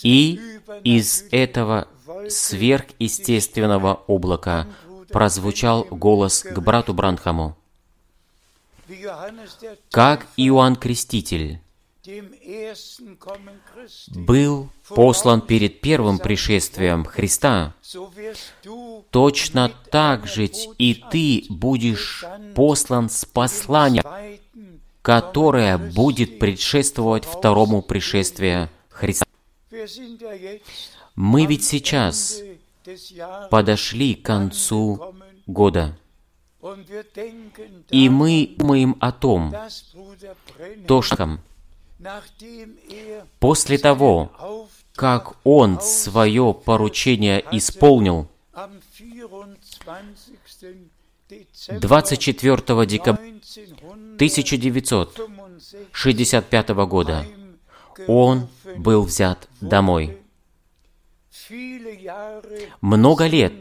И 0.02 0.40
из 0.84 1.24
этого 1.30 1.88
сверхъестественного 2.28 4.02
облака 4.06 4.66
прозвучал 5.10 5.86
голос 5.90 6.42
к 6.42 6.58
брату 6.58 6.94
Бранхаму. 6.94 7.56
Как 9.90 10.26
Иоанн 10.36 10.76
Креститель 10.76 11.60
был 14.10 14.68
послан 14.88 15.40
перед 15.40 15.80
первым 15.80 16.18
пришествием 16.18 17.04
Христа, 17.04 17.74
точно 19.10 19.72
так 19.90 20.26
же 20.26 20.46
и 20.46 20.94
ты 21.10 21.44
будешь 21.48 22.24
послан 22.54 23.08
с 23.08 23.24
посланием, 23.24 24.04
которое 25.02 25.78
будет 25.78 26.38
предшествовать 26.38 27.24
второму 27.24 27.82
пришествию 27.82 28.68
Христа. 28.88 29.26
Мы 31.14 31.46
ведь 31.46 31.64
сейчас 31.64 32.40
подошли 33.50 34.14
к 34.14 34.22
концу 34.24 35.14
года. 35.46 35.98
И 37.90 38.08
мы 38.08 38.54
думаем 38.56 38.96
о 39.00 39.12
том, 39.12 39.54
то, 40.88 41.02
что 41.02 41.38
после 43.40 43.78
того, 43.78 44.30
как 44.94 45.34
он 45.44 45.80
свое 45.80 46.54
поручение 46.54 47.42
исполнил, 47.52 48.28
24 51.68 52.86
декабря 52.86 53.24
1965 54.16 56.68
года 56.68 57.26
он 58.06 58.48
был 58.76 59.02
взят 59.02 59.48
домой. 59.60 60.18
Много 62.80 63.26
лет 63.26 63.52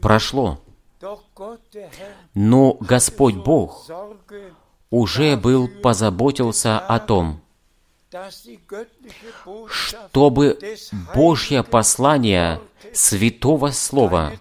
прошло, 0.00 0.60
Но 2.34 2.76
Господь 2.80 3.36
Бог 3.36 3.88
уже 4.90 5.36
был 5.36 5.68
позаботился 5.68 6.78
о 6.78 6.98
том, 6.98 7.40
чтобы 9.68 10.58
Божье 11.14 11.62
послание 11.62 12.60
Святого 12.92 13.70
Слова 13.70 14.32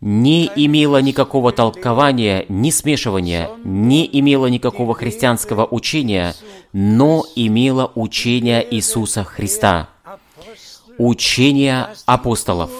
не 0.00 0.50
имело 0.56 1.00
никакого 1.00 1.52
толкования, 1.52 2.44
ни 2.48 2.70
смешивания, 2.70 3.48
не 3.64 4.04
имело 4.18 4.46
никакого 4.46 4.94
христианского 4.94 5.64
учения, 5.64 6.34
но 6.72 7.24
имело 7.36 7.92
учение 7.94 8.66
Иисуса 8.74 9.22
Христа, 9.22 9.88
учение 10.98 11.86
апостолов, 12.04 12.72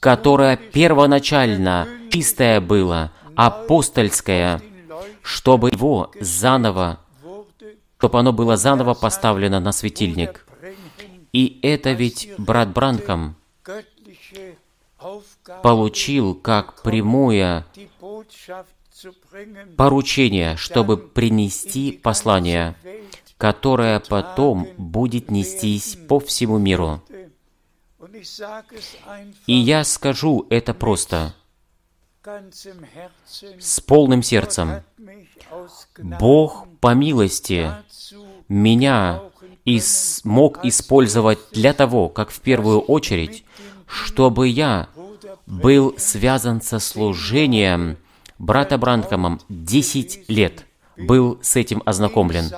которое 0.00 0.56
первоначально 0.56 1.88
чистое 2.10 2.60
было, 2.60 3.12
апостольское, 3.34 4.62
чтобы 5.22 5.70
его 5.70 6.10
заново, 6.20 7.00
чтобы 7.98 8.18
оно 8.18 8.32
было 8.32 8.56
заново 8.56 8.94
поставлено 8.94 9.60
на 9.60 9.72
светильник. 9.72 10.46
И 11.32 11.58
это 11.62 11.92
ведь 11.92 12.30
брат 12.38 12.70
Бранхам 12.70 13.36
получил 15.62 16.34
как 16.34 16.82
прямое 16.82 17.66
поручение, 19.76 20.56
чтобы 20.56 20.96
принести 20.96 21.92
послание, 21.92 22.74
которое 23.36 24.00
потом 24.00 24.68
будет 24.78 25.30
нестись 25.30 25.98
по 26.08 26.18
всему 26.20 26.58
миру. 26.58 27.02
И 29.46 29.54
я 29.54 29.84
скажу 29.84 30.46
это 30.50 30.74
просто, 30.74 31.34
с 33.58 33.80
полным 33.80 34.22
сердцем. 34.22 34.82
Бог 35.98 36.66
по 36.80 36.94
милости 36.94 37.72
меня 38.48 39.22
и 39.64 39.80
смог 39.80 40.64
использовать 40.64 41.38
для 41.52 41.72
того, 41.72 42.08
как 42.08 42.30
в 42.30 42.40
первую 42.40 42.80
очередь, 42.80 43.44
чтобы 43.86 44.48
я 44.48 44.88
был 45.46 45.94
связан 45.98 46.60
со 46.60 46.78
служением 46.78 47.96
брата 48.38 48.78
Бранхамом 48.78 49.40
10 49.48 50.28
лет, 50.28 50.64
был 50.96 51.38
с 51.42 51.56
этим 51.56 51.82
ознакомлен. 51.84 52.50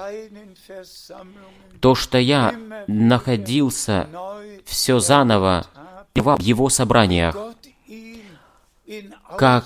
То, 1.80 1.94
что 1.94 2.18
я 2.18 2.54
находился 2.86 4.08
все 4.68 5.00
заново 5.00 5.66
в 6.14 6.40
его 6.40 6.68
собраниях, 6.68 7.36
как 9.36 9.64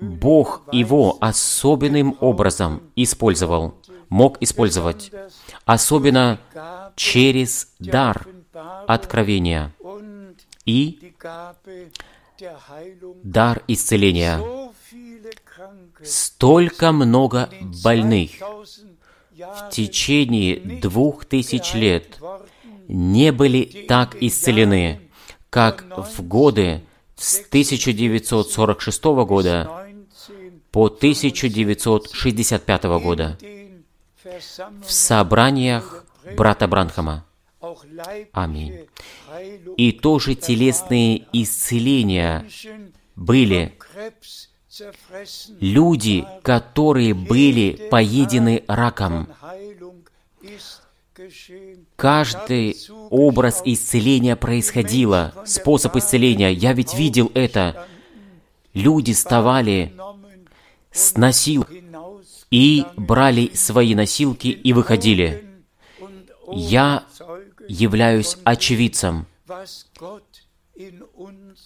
Бог 0.00 0.62
его 0.72 1.16
особенным 1.20 2.16
образом 2.20 2.82
использовал, 2.94 3.74
мог 4.08 4.40
использовать, 4.42 5.10
особенно 5.64 6.38
через 6.94 7.72
дар 7.78 8.26
откровения 8.86 9.72
и 10.66 11.14
дар 13.22 13.62
исцеления. 13.66 14.40
Столько 16.02 16.92
много 16.92 17.48
больных 17.60 18.30
в 19.36 19.70
течение 19.70 20.80
двух 20.80 21.24
тысяч 21.24 21.74
лет 21.74 22.18
не 22.88 23.32
были 23.32 23.86
так 23.88 24.16
исцелены, 24.20 25.00
как 25.50 25.84
в 25.96 26.22
годы 26.26 26.82
с 27.16 27.40
1946 27.40 29.04
года 29.04 29.86
по 30.70 30.86
1965 30.86 32.84
года 32.84 33.38
в 34.84 34.90
собраниях 34.90 36.04
брата 36.36 36.66
Бранхама. 36.66 37.24
Аминь. 38.32 38.86
И 39.76 39.92
тоже 39.92 40.34
телесные 40.34 41.26
исцеления 41.32 42.46
были 43.16 43.78
люди, 45.60 46.26
которые 46.42 47.14
были 47.14 47.88
поедены 47.90 48.64
раком. 48.66 49.28
Каждый 51.96 52.76
образ 53.10 53.62
исцеления 53.64 54.36
происходило, 54.36 55.32
способ 55.46 55.96
исцеления. 55.96 56.50
Я 56.50 56.72
ведь 56.72 56.94
видел 56.94 57.30
это. 57.34 57.86
Люди 58.72 59.12
вставали 59.12 59.94
с 60.90 61.16
носил 61.16 61.66
и 62.50 62.84
брали 62.96 63.50
свои 63.54 63.94
носилки 63.94 64.48
и 64.48 64.72
выходили. 64.72 65.46
Я 66.52 67.04
являюсь 67.68 68.36
очевидцем 68.44 69.26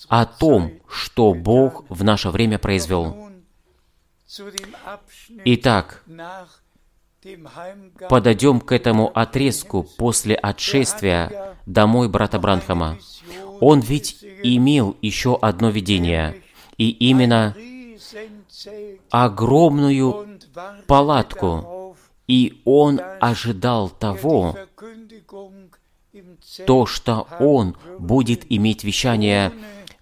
о 0.08 0.26
том, 0.26 0.72
что 0.88 1.34
Бог 1.34 1.84
в 1.88 2.04
наше 2.04 2.30
время 2.30 2.58
произвел. 2.58 3.30
Итак, 5.44 6.04
подойдем 8.08 8.60
к 8.60 8.72
этому 8.72 9.10
отрезку 9.16 9.86
после 9.96 10.34
отшествия 10.34 11.56
домой 11.66 12.08
брата 12.08 12.38
Бранхама. 12.38 12.98
Он 13.60 13.80
ведь 13.80 14.24
имел 14.42 14.96
еще 15.02 15.36
одно 15.36 15.70
видение, 15.70 16.42
и 16.76 16.90
именно 16.90 17.56
огромную 19.10 20.38
палатку, 20.86 21.96
и 22.26 22.60
он 22.64 23.00
ожидал 23.20 23.88
того, 23.90 24.56
то, 26.66 26.86
что 26.86 27.26
он 27.40 27.76
будет 27.98 28.50
иметь 28.50 28.84
вещание 28.84 29.52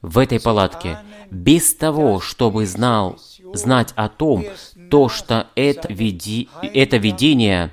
в 0.02 0.18
этой 0.18 0.40
палатке, 0.40 0.98
без 1.30 1.74
того, 1.74 2.20
чтобы 2.20 2.66
знал, 2.66 3.18
знать 3.54 3.92
о 3.96 4.08
том, 4.08 4.44
то, 4.90 5.08
что 5.08 5.46
это, 5.54 5.92
види, 5.92 6.48
это 6.62 6.96
видение 6.96 7.70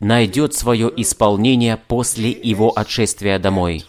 найдет 0.00 0.54
свое 0.54 0.90
исполнение 0.96 1.76
после 1.76 2.30
его 2.30 2.72
отшествия 2.76 3.38
домой. 3.38 3.84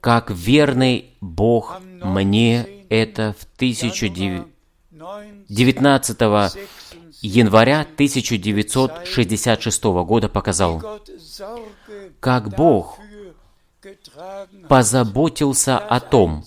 Как 0.00 0.30
верный 0.30 1.10
Бог 1.20 1.78
мне 1.80 2.66
это 2.88 3.34
в 3.38 3.46
19 3.58 4.46
января 7.22 7.80
1966 7.80 9.84
года 9.84 10.28
показал, 10.28 11.00
как 12.20 12.54
Бог 12.56 12.98
позаботился 14.68 15.78
о 15.78 15.98
том, 16.00 16.44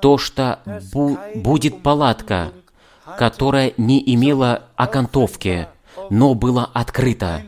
то, 0.00 0.18
что 0.18 0.60
бу 0.92 1.16
будет 1.34 1.82
палатка, 1.82 2.52
которая 3.18 3.72
не 3.76 4.02
имела 4.14 4.64
окантовки, 4.76 5.68
но 6.10 6.34
была 6.34 6.70
открыта. 6.72 7.42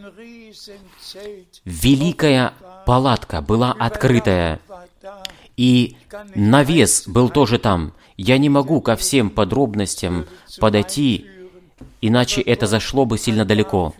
Великая 1.64 2.52
палатка 2.84 3.40
была 3.40 3.72
открытая, 3.72 4.60
и 5.56 5.96
навес 6.34 7.08
был 7.08 7.30
тоже 7.30 7.58
там. 7.58 7.92
Я 8.16 8.38
не 8.38 8.48
могу 8.48 8.80
ко 8.80 8.96
всем 8.96 9.30
подробностям 9.30 10.26
подойти, 10.58 11.26
иначе 12.00 12.40
это 12.40 12.66
зашло 12.66 13.04
бы 13.04 13.18
сильно 13.18 13.44
далеко. 13.44 13.94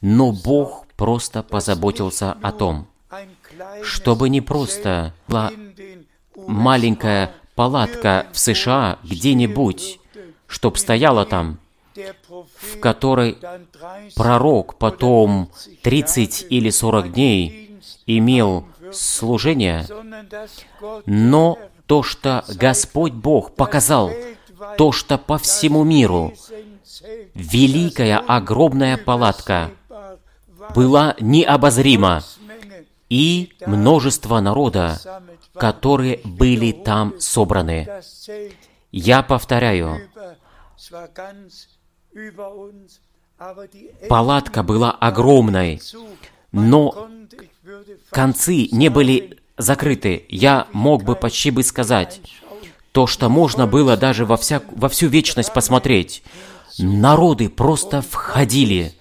Но 0.00 0.32
Бог 0.32 0.86
просто 0.96 1.42
позаботился 1.42 2.32
о 2.42 2.52
том, 2.52 2.86
чтобы 3.82 4.28
не 4.28 4.40
просто 4.40 5.14
была 5.28 5.52
маленькая 6.36 7.32
палатка 7.54 8.26
в 8.32 8.38
США 8.38 8.98
где-нибудь, 9.04 10.00
чтоб 10.46 10.78
стояла 10.78 11.24
там, 11.24 11.58
в 11.94 12.80
которой 12.80 13.38
пророк 14.16 14.76
потом 14.76 15.50
30 15.82 16.46
или 16.50 16.70
40 16.70 17.12
дней 17.12 17.80
имел 18.06 18.66
служение, 18.92 19.86
но 21.06 21.58
то, 21.86 22.02
что 22.02 22.44
Господь 22.48 23.12
Бог 23.12 23.54
показал, 23.54 24.10
то, 24.76 24.92
что 24.92 25.18
по 25.18 25.38
всему 25.38 25.84
миру 25.84 26.32
великая 27.34 28.18
огромная 28.18 28.96
палатка 28.96 29.70
была 30.74 31.14
необозрима, 31.20 32.22
и 33.10 33.52
множество 33.66 34.40
народа, 34.40 34.98
которые 35.54 36.20
были 36.24 36.72
там 36.72 37.14
собраны. 37.20 37.88
Я 38.90 39.22
повторяю, 39.22 40.00
палатка 44.08 44.62
была 44.62 44.90
огромной, 44.92 45.80
но 46.52 47.08
концы 48.10 48.68
не 48.70 48.88
были 48.88 49.38
закрыты. 49.56 50.24
Я 50.28 50.68
мог 50.72 51.04
бы 51.04 51.16
почти 51.16 51.50
бы 51.50 51.62
сказать, 51.62 52.20
то, 52.92 53.06
что 53.06 53.28
можно 53.28 53.66
было 53.66 53.96
даже 53.96 54.24
во, 54.24 54.36
вся, 54.36 54.62
во 54.70 54.88
всю 54.88 55.08
вечность 55.08 55.52
посмотреть. 55.52 56.22
Народы 56.78 57.48
просто 57.48 58.02
входили, 58.02 58.94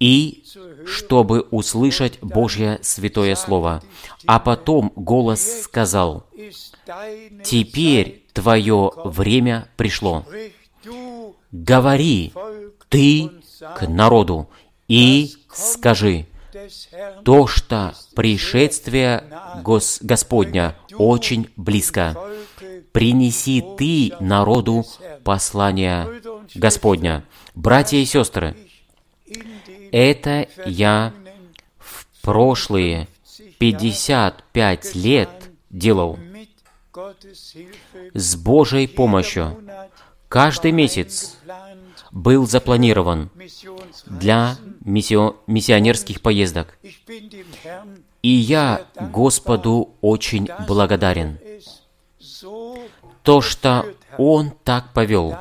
и 0.00 0.44
чтобы 0.86 1.42
услышать 1.50 2.18
Божье 2.20 2.78
Святое 2.82 3.36
Слово. 3.36 3.82
А 4.26 4.38
потом 4.38 4.92
голос 4.96 5.62
сказал, 5.62 6.26
«Теперь 7.44 8.23
твое 8.34 8.90
время 9.04 9.68
пришло. 9.76 10.26
Говори 11.50 12.32
ты 12.90 13.30
к 13.76 13.88
народу 13.88 14.50
и 14.88 15.32
скажи, 15.52 16.26
то, 17.24 17.46
что 17.46 17.94
пришествие 18.14 19.24
Гос 19.62 19.98
Господня 20.02 20.76
очень 20.92 21.48
близко. 21.56 22.16
Принеси 22.92 23.64
ты 23.78 24.12
народу 24.20 24.84
послание 25.24 26.20
Господня. 26.54 27.24
Братья 27.54 27.96
и 27.96 28.04
сестры, 28.04 28.56
это 29.90 30.46
я 30.66 31.12
в 31.78 32.06
прошлые 32.22 33.08
55 33.58 34.94
лет 34.94 35.30
делал 35.70 36.18
с 38.14 38.36
Божьей 38.36 38.86
помощью. 38.86 39.64
Каждый 40.28 40.72
месяц 40.72 41.36
был 42.10 42.46
запланирован 42.46 43.30
для 44.06 44.56
миссионерских 44.84 46.20
поездок. 46.20 46.78
И 48.22 48.28
я 48.28 48.86
Господу 49.00 49.94
очень 50.00 50.48
благодарен. 50.66 51.38
То, 53.22 53.40
что 53.40 53.86
Он 54.18 54.52
так 54.64 54.92
повел, 54.92 55.36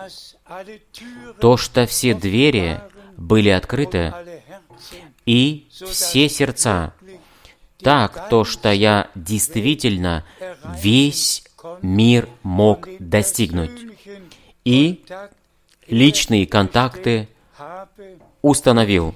то, 1.39 1.57
что 1.57 1.85
все 1.85 2.13
двери 2.13 2.81
были 3.17 3.49
открыты, 3.49 4.13
и 5.25 5.67
все 5.71 6.27
сердца, 6.29 6.93
так, 7.83 8.29
то, 8.29 8.43
что 8.43 8.71
я 8.71 9.09
действительно 9.15 10.23
весь 10.81 11.43
мир 11.81 12.29
мог 12.43 12.87
достигнуть. 12.99 13.71
И 14.65 15.03
личные 15.87 16.47
контакты 16.47 17.27
установил. 18.41 19.13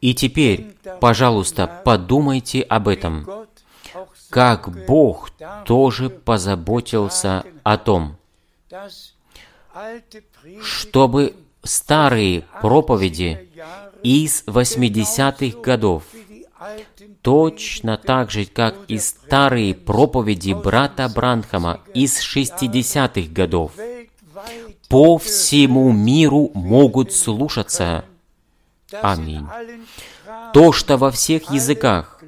И 0.00 0.14
теперь, 0.14 0.74
пожалуйста, 1.00 1.82
подумайте 1.84 2.62
об 2.62 2.88
этом, 2.88 3.26
как 4.30 4.86
Бог 4.86 5.30
тоже 5.66 6.08
позаботился 6.08 7.44
о 7.62 7.76
том, 7.76 8.16
чтобы 10.62 11.34
старые 11.62 12.44
проповеди 12.60 13.48
из 14.02 14.44
80-х 14.46 15.60
годов, 15.60 16.04
точно 17.22 17.96
так 17.96 18.30
же, 18.30 18.44
как 18.46 18.74
и 18.88 18.98
старые 18.98 19.74
проповеди 19.74 20.52
брата 20.52 21.08
Бранхама 21.08 21.80
из 21.94 22.20
60-х 22.20 23.32
годов, 23.32 23.72
по 24.88 25.18
всему 25.18 25.92
миру 25.92 26.50
могут 26.54 27.12
слушаться. 27.12 28.04
Аминь. 29.02 29.46
То, 30.52 30.72
что 30.72 30.96
во 30.96 31.10
всех 31.10 31.50
языках, 31.50 32.22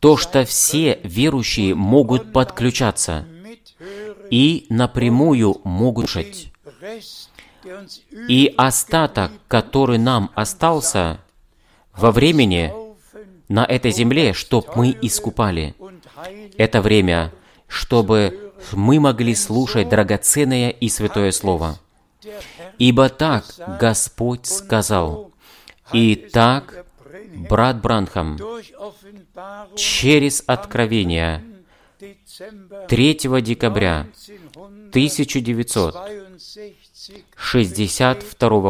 то, 0.00 0.16
что 0.16 0.44
все 0.44 1.00
верующие 1.02 1.74
могут 1.74 2.32
подключаться 2.32 3.26
и 4.30 4.66
напрямую 4.68 5.60
могут 5.64 6.08
жить. 6.08 6.52
И 8.28 8.52
остаток, 8.56 9.32
который 9.48 9.98
нам 9.98 10.30
остался 10.34 11.20
во 11.96 12.10
времени 12.10 12.72
на 13.48 13.64
этой 13.64 13.90
земле, 13.92 14.32
чтобы 14.32 14.68
мы 14.76 14.96
искупали 15.02 15.74
это 16.56 16.80
время, 16.80 17.32
чтобы 17.66 18.52
мы 18.72 19.00
могли 19.00 19.34
слушать 19.34 19.88
драгоценное 19.88 20.70
и 20.70 20.88
святое 20.88 21.32
Слово. 21.32 21.78
Ибо 22.78 23.08
так 23.08 23.44
Господь 23.80 24.46
сказал, 24.46 25.32
и 25.92 26.14
так 26.16 26.86
брат 27.48 27.80
Бранхам 27.80 28.38
через 29.76 30.42
откровение 30.46 31.44
3 32.88 33.14
декабря 33.42 34.06
1962 34.54 36.08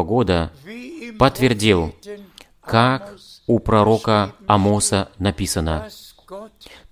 года 0.03 0.51
подтвердил, 1.19 1.95
как 2.61 3.15
у 3.47 3.59
пророка 3.59 4.33
Амоса 4.47 5.09
написано, 5.19 5.89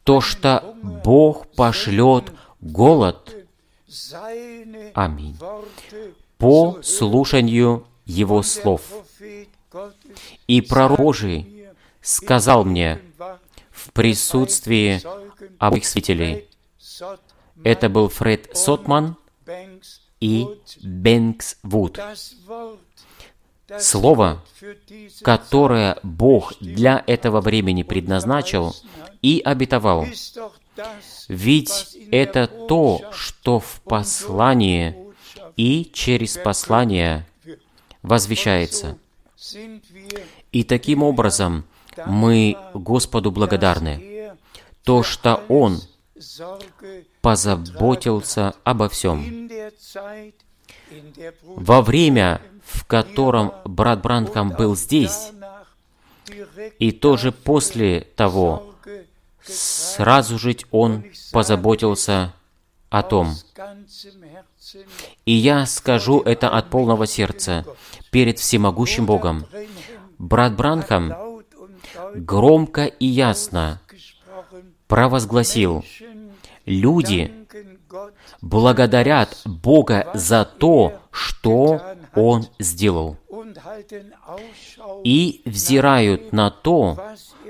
то, 0.04 0.22
что 0.22 0.76
Бог 0.84 1.48
пошлет 1.48 2.32
голод. 2.60 3.34
Аминь. 4.94 5.38
По 6.38 6.80
слушанию 6.82 7.86
Его 8.06 8.42
слов. 8.42 8.82
И 10.48 10.62
пророк 10.62 10.98
Божий 11.00 11.68
сказал 12.02 12.66
мне 12.66 13.00
в 13.72 13.92
присутствии 13.94 15.02
обоих 15.60 15.86
свидетелей, 15.86 16.48
это 17.64 17.90
был 17.90 18.10
Фред 18.10 18.50
Сотман 18.58 19.16
и 20.22 20.48
Бенкс 20.82 21.58
Вуд. 21.64 22.00
Слово, 23.80 24.44
которое 25.22 25.98
Бог 26.04 26.54
для 26.60 27.04
этого 27.08 27.42
времени 27.42 27.84
предназначил 27.84 28.76
и 29.22 29.42
обетовал, 29.44 30.06
ведь 31.28 31.98
это 32.12 32.48
то, 32.48 33.02
что 33.12 33.60
в 33.60 33.82
послании 33.82 34.96
и 35.58 35.90
через 35.94 36.38
послание 36.38 37.26
возвещается. 38.02 38.98
И 40.52 40.64
таким 40.64 41.04
образом 41.04 41.66
мы 42.06 42.58
Господу 42.74 43.32
благодарны, 43.32 44.34
то, 44.84 45.04
что 45.04 45.44
Он 45.48 45.80
позаботился 47.22 48.54
обо 48.64 48.90
всем. 48.90 49.50
Во 51.44 51.82
время, 51.82 52.42
в 52.66 52.86
котором 52.86 53.54
брат 53.66 54.02
Бранхам 54.02 54.50
был 54.50 54.76
здесь, 54.76 55.32
и 56.80 56.92
тоже 56.92 57.32
после 57.32 58.02
того, 58.16 58.76
сразу 59.44 60.38
же 60.38 60.56
он 60.72 61.06
позаботился 61.32 62.34
о 62.90 63.04
том. 63.04 63.36
И 65.26 65.34
я 65.34 65.66
скажу 65.66 66.22
это 66.22 66.50
от 66.50 66.70
полного 66.70 67.08
сердца 67.08 67.66
перед 68.12 68.40
всемогущим 68.40 69.06
Богом. 69.06 69.46
Брат 70.18 70.56
Бранхам 70.56 71.14
громко 72.16 72.86
и 72.86 73.06
ясно 73.06 73.82
провозгласил, 74.88 75.86
люди 76.66 77.32
благодарят 78.42 79.42
Бога 79.46 80.10
за 80.14 80.46
то, 80.46 81.00
что 81.12 81.82
Он 82.16 82.48
сделал, 82.60 83.18
и 85.04 85.42
взирают 85.46 86.32
на 86.34 86.50
то, 86.50 86.98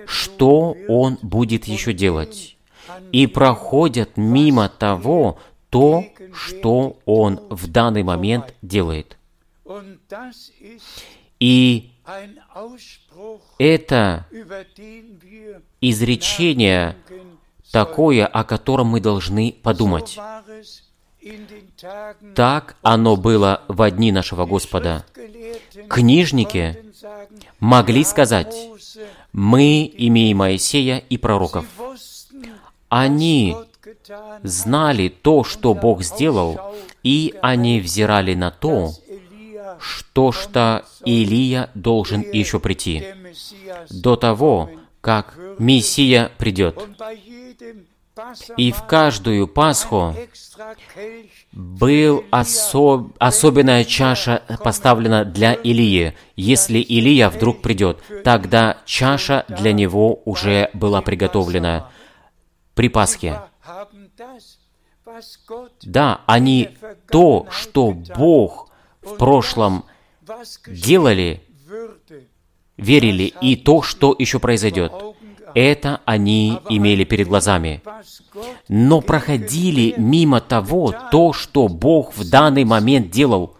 что 0.05 0.76
Он 0.88 1.18
будет 1.22 1.66
еще 1.66 1.93
делать, 1.93 2.57
и 3.12 3.28
проходят 3.28 4.18
мимо 4.18 4.70
того, 4.70 5.39
то, 5.70 6.03
что 6.34 6.97
Он 7.05 7.39
в 7.49 7.68
данный 7.68 8.03
момент 8.03 8.53
делает. 8.62 9.18
И 11.39 11.91
это 13.57 14.26
изречение 15.80 16.95
такое, 17.72 18.26
о 18.26 18.43
котором 18.43 18.88
мы 18.88 18.99
должны 18.99 19.55
подумать. 19.63 20.17
Так 22.36 22.76
оно 22.82 23.15
было 23.15 23.61
в 23.67 23.89
дни 23.91 24.11
нашего 24.11 24.45
Господа. 24.45 25.05
Книжники 25.88 26.84
могли 27.59 28.03
сказать, 28.03 28.55
мы 29.32 29.91
имеем 29.97 30.38
Моисея 30.38 30.97
и 30.97 31.17
пророков. 31.17 31.65
Они 32.89 33.55
знали 34.43 35.09
то, 35.09 35.43
что 35.43 35.74
Бог 35.74 36.01
сделал, 36.03 36.59
и 37.03 37.36
они 37.41 37.80
взирали 37.80 38.34
на 38.34 38.51
то, 38.51 38.91
то, 40.13 40.32
что 40.32 40.86
Илия 41.05 41.69
должен 41.74 42.22
еще 42.22 42.59
прийти, 42.59 43.05
до 43.89 44.15
того, 44.15 44.69
как 45.01 45.36
Мессия 45.57 46.32
придет. 46.38 46.78
И 48.57 48.72
в 48.72 48.84
каждую 48.84 49.47
Пасху 49.47 50.14
был 51.53 52.26
особ... 52.30 53.14
особенная 53.20 53.86
чаша 53.86 54.43
поставлена 54.64 55.24
для 55.24 55.53
Илии. 55.53 56.16
Если 56.36 56.80
Илия 56.80 57.30
вдруг 57.30 57.62
придет, 57.62 58.03
тогда 58.24 58.78
чаша 58.86 59.45
для 59.47 59.72
него 59.72 60.22
уже 60.26 60.70
была 60.74 61.01
приготовлена 61.01 61.89
при 62.76 62.89
Пасхе. 62.89 63.39
Да, 65.84 66.22
они 66.26 66.70
то, 67.09 67.47
что 67.49 67.91
Бог 67.91 68.70
в 69.01 69.16
прошлом 69.16 69.86
делали, 70.68 71.41
верили, 72.78 73.34
и 73.41 73.55
то, 73.55 73.82
что 73.82 74.16
еще 74.18 74.39
произойдет. 74.39 74.93
Это 75.55 76.01
они 76.05 76.59
имели 76.69 77.03
перед 77.03 77.27
глазами. 77.27 77.81
Но 78.67 79.01
проходили 79.01 79.93
мимо 79.97 80.41
того, 80.41 80.93
то, 81.11 81.33
что 81.33 81.67
Бог 81.67 82.15
в 82.15 82.29
данный 82.29 82.63
момент 82.63 83.11
делал. 83.11 83.55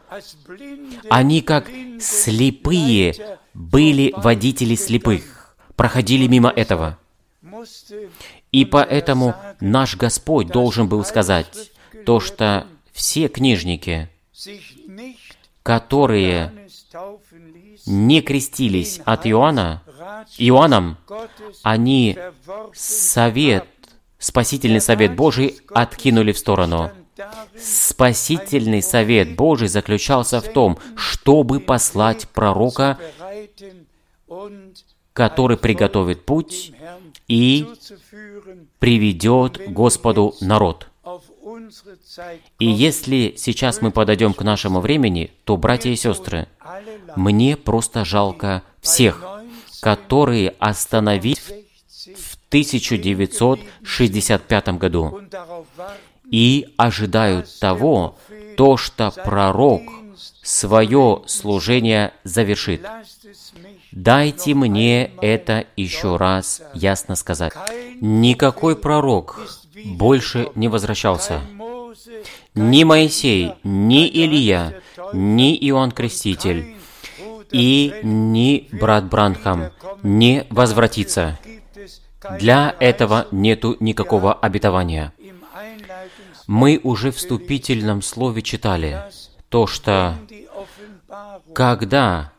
Они 1.10 1.42
как 1.42 1.70
слепые 2.00 3.38
были 3.54 4.14
водители 4.16 4.76
слепых, 4.76 5.56
проходили 5.76 6.28
мимо 6.28 6.50
этого. 6.50 6.98
И 8.52 8.66
поэтому 8.66 9.36
наш 9.60 9.96
Господь 9.96 10.48
должен 10.48 10.88
был 10.88 11.04
сказать 11.06 11.72
то, 12.06 12.20
что 12.20 12.68
все 12.92 13.28
книжники, 13.28 14.10
которые 15.64 16.52
не 17.86 18.22
крестились 18.22 19.00
от 19.06 19.26
Иоанна, 19.28 19.84
Иоанном, 20.38 20.98
они 21.64 22.18
совет, 22.74 23.66
спасительный 24.18 24.82
совет 24.82 25.16
Божий 25.16 25.60
откинули 25.70 26.32
в 26.32 26.38
сторону. 26.38 26.92
Спасительный 27.58 28.82
совет 28.82 29.36
Божий 29.36 29.68
заключался 29.68 30.42
в 30.42 30.52
том, 30.52 30.80
чтобы 30.96 31.60
послать 31.60 32.28
пророка, 32.30 32.98
который 35.14 35.58
приготовит 35.58 36.26
путь 36.26 36.74
и 37.28 37.68
приведет 38.80 39.62
Господу 39.72 40.36
народ. 40.42 40.88
И 42.60 42.66
если 42.66 43.34
сейчас 43.38 43.82
мы 43.82 43.92
подойдем 43.92 44.34
к 44.34 44.42
нашему 44.44 44.80
времени, 44.80 45.32
то, 45.44 45.58
братья 45.58 45.90
и 45.90 45.96
сестры, 45.96 46.48
мне 47.16 47.58
просто 47.58 48.06
жалко 48.06 48.64
всех, 48.82 49.24
которые 49.82 50.56
остановились 50.60 51.40
в 51.40 52.38
1965 52.50 54.70
году 54.78 55.22
и 56.30 56.68
ожидают 56.78 57.50
того, 57.60 58.16
то, 58.56 58.78
что 58.78 59.12
пророк 59.12 59.82
свое 60.44 61.24
служение 61.26 62.14
завершит. 62.24 62.86
Дайте 63.92 64.54
мне 64.54 65.12
это 65.22 65.66
еще 65.76 66.16
раз 66.16 66.62
ясно 66.74 67.16
сказать. 67.16 67.52
Никакой 68.00 68.78
пророк 68.78 69.42
больше 69.86 70.50
не 70.56 70.70
возвращался. 70.70 71.42
Ни 72.56 72.84
Моисей, 72.84 73.54
ни 73.64 74.08
Илья, 74.08 74.82
ни 75.14 75.56
Иоанн 75.68 75.92
Креститель 75.92 76.76
и 77.52 77.94
ни 78.04 78.70
брат 78.72 79.06
Бранхам 79.06 79.72
не 80.04 80.46
возвратится. 80.50 81.40
Для 82.40 82.76
этого 82.80 83.28
нету 83.32 83.78
никакого 83.80 84.34
обетования. 84.34 85.14
Мы 86.48 86.80
уже 86.84 87.12
в 87.12 87.18
вступительном 87.18 88.02
слове 88.02 88.42
читали 88.42 89.02
то, 89.50 89.68
что 89.68 90.16
когда 91.54 92.32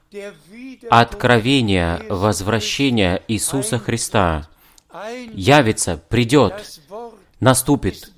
откровение 0.90 2.02
возвращения 2.08 3.22
Иисуса 3.28 3.78
Христа 3.78 4.48
явится, 5.32 5.96
придет, 6.08 6.80
наступит, 7.40 8.12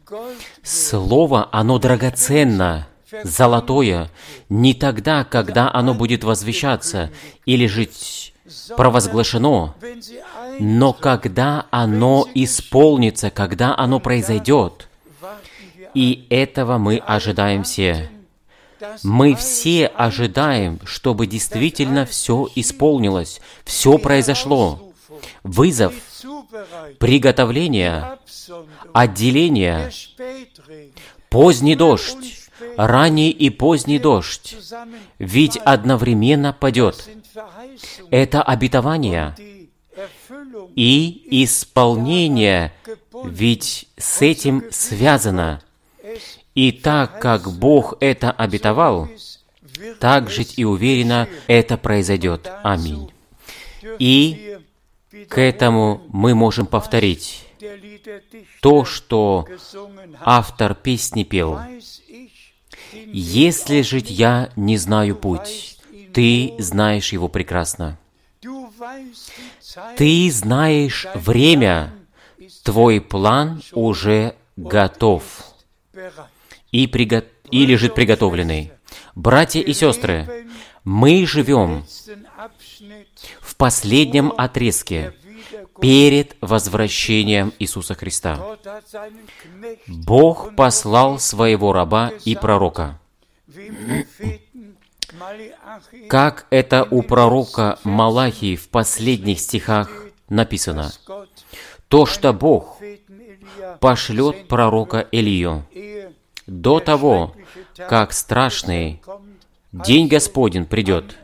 Слово, 0.63 1.49
оно 1.53 1.79
драгоценно, 1.79 2.87
золотое, 3.23 4.11
не 4.49 4.75
тогда, 4.75 5.25
когда 5.25 5.71
оно 5.73 5.95
будет 5.95 6.25
возвещаться 6.25 7.11
или 7.47 7.67
жить 7.67 8.35
провозглашено, 8.77 9.75
но 10.59 10.93
когда 10.93 11.67
оно 11.71 12.27
исполнится, 12.35 13.31
когда 13.31 13.77
оно 13.77 14.01
произойдет. 14.01 14.89
И 15.95 16.27
этого 16.29 16.79
мы 16.79 16.99
ожидаем 16.99 17.63
все. 17.63 18.11
Мы 19.03 19.35
все 19.35 19.87
ожидаем, 19.87 20.79
чтобы 20.85 21.27
действительно 21.27 22.05
все 22.05 22.49
исполнилось, 22.55 23.41
все 23.65 23.99
произошло. 23.99 24.93
Вызов, 25.43 25.95
приготовление, 26.99 28.19
отделение, 28.93 29.91
поздний 31.31 31.77
дождь, 31.77 32.44
ранний 32.77 33.31
и 33.31 33.51
поздний 33.51 33.99
дождь, 33.99 34.57
ведь 35.19 35.57
одновременно 35.57 36.53
падет. 36.53 37.09
Это 38.11 38.43
обетование 38.43 39.35
и 40.75 41.27
исполнение, 41.45 42.73
ведь 43.25 43.89
с 43.97 44.23
этим 44.23 44.65
связано. 44.71 45.63
И 46.55 46.71
так 46.73 47.21
как 47.21 47.51
Бог 47.51 47.95
это 48.01 48.31
обетовал, 48.31 49.09
так 49.99 50.31
жить 50.31 50.55
и 50.57 50.65
уверенно 50.65 51.29
это 51.47 51.77
произойдет. 51.77 52.51
Аминь. 52.63 53.11
И 53.99 54.59
к 55.29 55.41
этому 55.41 56.03
мы 56.09 56.35
можем 56.35 56.67
повторить 56.67 57.45
то, 58.61 58.85
что 58.85 59.47
автор 60.21 60.75
песни 60.75 61.25
пел. 61.25 61.59
«Если 63.13 63.83
жить 63.83 64.11
я 64.11 64.51
не 64.57 64.77
знаю 64.77 65.17
путь, 65.17 65.79
ты 66.13 66.55
знаешь 66.59 67.13
его 67.13 67.29
прекрасно. 67.29 67.99
Ты 69.97 70.31
знаешь 70.31 71.07
время, 71.15 71.93
твой 72.63 73.01
план 73.01 73.63
уже 73.73 74.37
готов 74.57 75.23
и, 76.71 76.87
приго... 76.87 77.25
и 77.51 77.67
лежит 77.67 77.95
приготовленный. 77.95 78.73
Братья 79.15 79.61
и 79.61 79.73
сестры, 79.73 80.47
мы 80.85 81.27
живем 81.27 81.85
в 83.41 83.57
последнем 83.57 84.33
отрезке 84.37 85.15
перед 85.81 86.37
возвращением 86.41 87.53
Иисуса 87.59 87.95
Христа. 87.95 88.39
Бог 89.87 90.55
послал 90.57 91.18
своего 91.18 91.72
раба 91.72 92.12
и 92.25 92.35
пророка. 92.35 92.99
Как 96.09 96.47
это 96.51 96.87
у 96.91 97.03
пророка 97.03 97.79
Малахии 97.85 98.57
в 98.57 98.68
последних 98.68 99.41
стихах 99.41 99.91
написано, 100.29 100.93
то, 101.89 102.07
что 102.07 102.33
Бог 102.33 102.79
пошлет 103.81 104.49
пророка 104.49 105.07
Илью 105.12 105.64
до 106.47 106.81
того, 106.81 107.35
как 107.77 108.12
страшный 108.12 109.03
день 109.72 110.09
Господень 110.09 110.66
придет. 110.66 111.16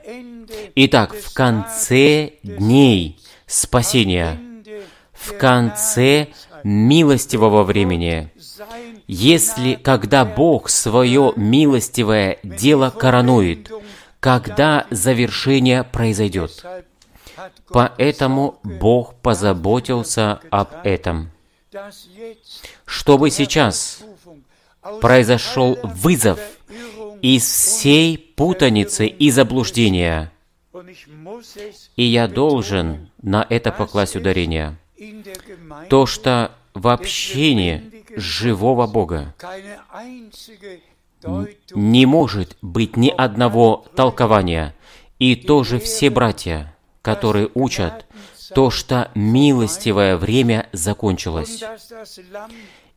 Итак, 0.75 1.15
в 1.15 1.33
конце 1.35 2.33
дней 2.43 3.19
спасения, 3.51 4.41
в 5.13 5.37
конце 5.37 6.29
милостивого 6.65 7.65
времени, 7.65 8.31
если, 9.07 9.75
когда 9.75 10.25
Бог 10.25 10.69
свое 10.69 11.33
милостивое 11.37 12.39
дело 12.43 12.91
коронует, 12.91 13.71
когда 14.21 14.87
завершение 14.91 15.83
произойдет. 15.83 16.65
Поэтому 17.69 18.61
Бог 18.63 19.15
позаботился 19.17 20.41
об 20.51 20.69
этом. 20.85 21.31
Чтобы 22.85 23.31
сейчас 23.31 24.03
произошел 25.01 25.79
вызов 25.83 26.39
из 27.23 27.45
всей 27.45 28.19
путаницы 28.19 29.07
и 29.07 29.31
заблуждения. 29.31 30.33
И 31.97 32.05
я 32.05 32.29
должен 32.29 33.10
на 33.23 33.47
это 33.49 33.73
покласть 33.73 34.17
ударение. 34.17 34.77
То, 35.89 36.07
что 36.07 36.53
в 36.75 36.89
общении 36.89 38.05
живого 38.17 38.87
Бога 38.87 39.35
не 41.75 42.07
может 42.07 42.57
быть 42.63 42.97
ни 42.97 43.09
одного 43.09 43.85
толкования. 43.95 44.75
И 45.19 45.37
тоже 45.37 45.79
все 45.79 46.09
братья, 46.09 46.75
которые 47.03 47.51
учат, 47.55 48.07
то, 48.55 48.71
что 48.71 49.11
милостивое 49.15 50.17
время 50.17 50.69
закончилось, 50.73 51.63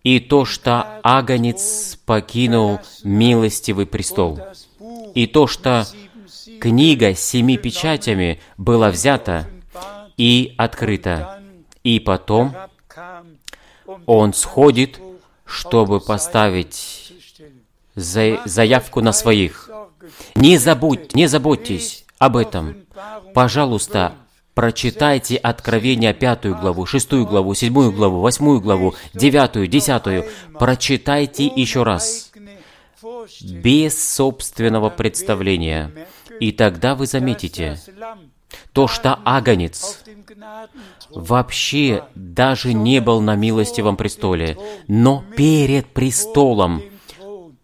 и 0.03 0.19
то, 0.19 0.45
что 0.45 0.99
Агонец 1.03 1.99
покинул 2.05 2.79
милостивый 3.03 3.85
престол, 3.85 4.39
и 5.13 5.27
то, 5.27 5.47
что 5.47 5.85
книга 6.59 7.13
с 7.13 7.19
семи 7.19 7.57
печатями 7.57 8.39
была 8.57 8.89
взята 8.89 9.47
и 10.17 10.53
открыта, 10.57 11.41
и 11.83 11.99
потом 11.99 12.55
он 14.05 14.33
сходит, 14.33 14.99
чтобы 15.45 15.99
поставить 15.99 17.13
заявку 17.95 19.01
на 19.01 19.11
своих. 19.11 19.69
Не 20.35 20.57
забудь, 20.57 21.15
не 21.15 21.27
заботьтесь 21.27 22.05
об 22.17 22.37
этом. 22.37 22.85
Пожалуйста, 23.33 24.15
Прочитайте 24.53 25.37
Откровение 25.37 26.13
пятую 26.13 26.55
главу, 26.55 26.85
шестую 26.85 27.25
главу, 27.25 27.55
седьмую 27.55 27.91
главу, 27.91 28.21
восьмую 28.21 28.61
главу, 28.61 28.93
девятую, 29.13 29.67
десятую. 29.67 30.25
Прочитайте 30.59 31.45
еще 31.47 31.81
раз. 31.81 32.31
Без 33.41 34.13
собственного 34.13 34.91
представления. 34.91 35.91
И 36.39 36.51
тогда 36.51 36.93
вы 36.93 37.07
заметите, 37.07 37.79
то, 38.73 38.87
что 38.87 39.19
Агонец 39.23 40.03
вообще 41.11 42.05
даже 42.15 42.73
не 42.73 42.99
был 42.99 43.21
на 43.21 43.35
милостивом 43.35 43.95
престоле, 43.95 44.57
но 44.87 45.23
перед 45.37 45.87
престолом, 45.87 46.81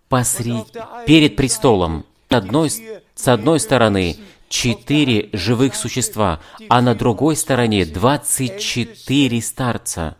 посред... 0.07 0.68
перед 1.05 1.36
престолом, 1.36 2.05
одной, 2.30 2.70
с 2.70 3.28
одной 3.28 3.60
стороны, 3.60 4.18
четыре 4.49 5.30
живых 5.34 5.76
существа, 5.76 6.39
а 6.70 6.82
на 6.82 6.93
другой 6.95 7.36
стороне 7.36 7.86
двадцать 7.86 8.60
четыре 8.60 9.41
старца. 9.41 10.16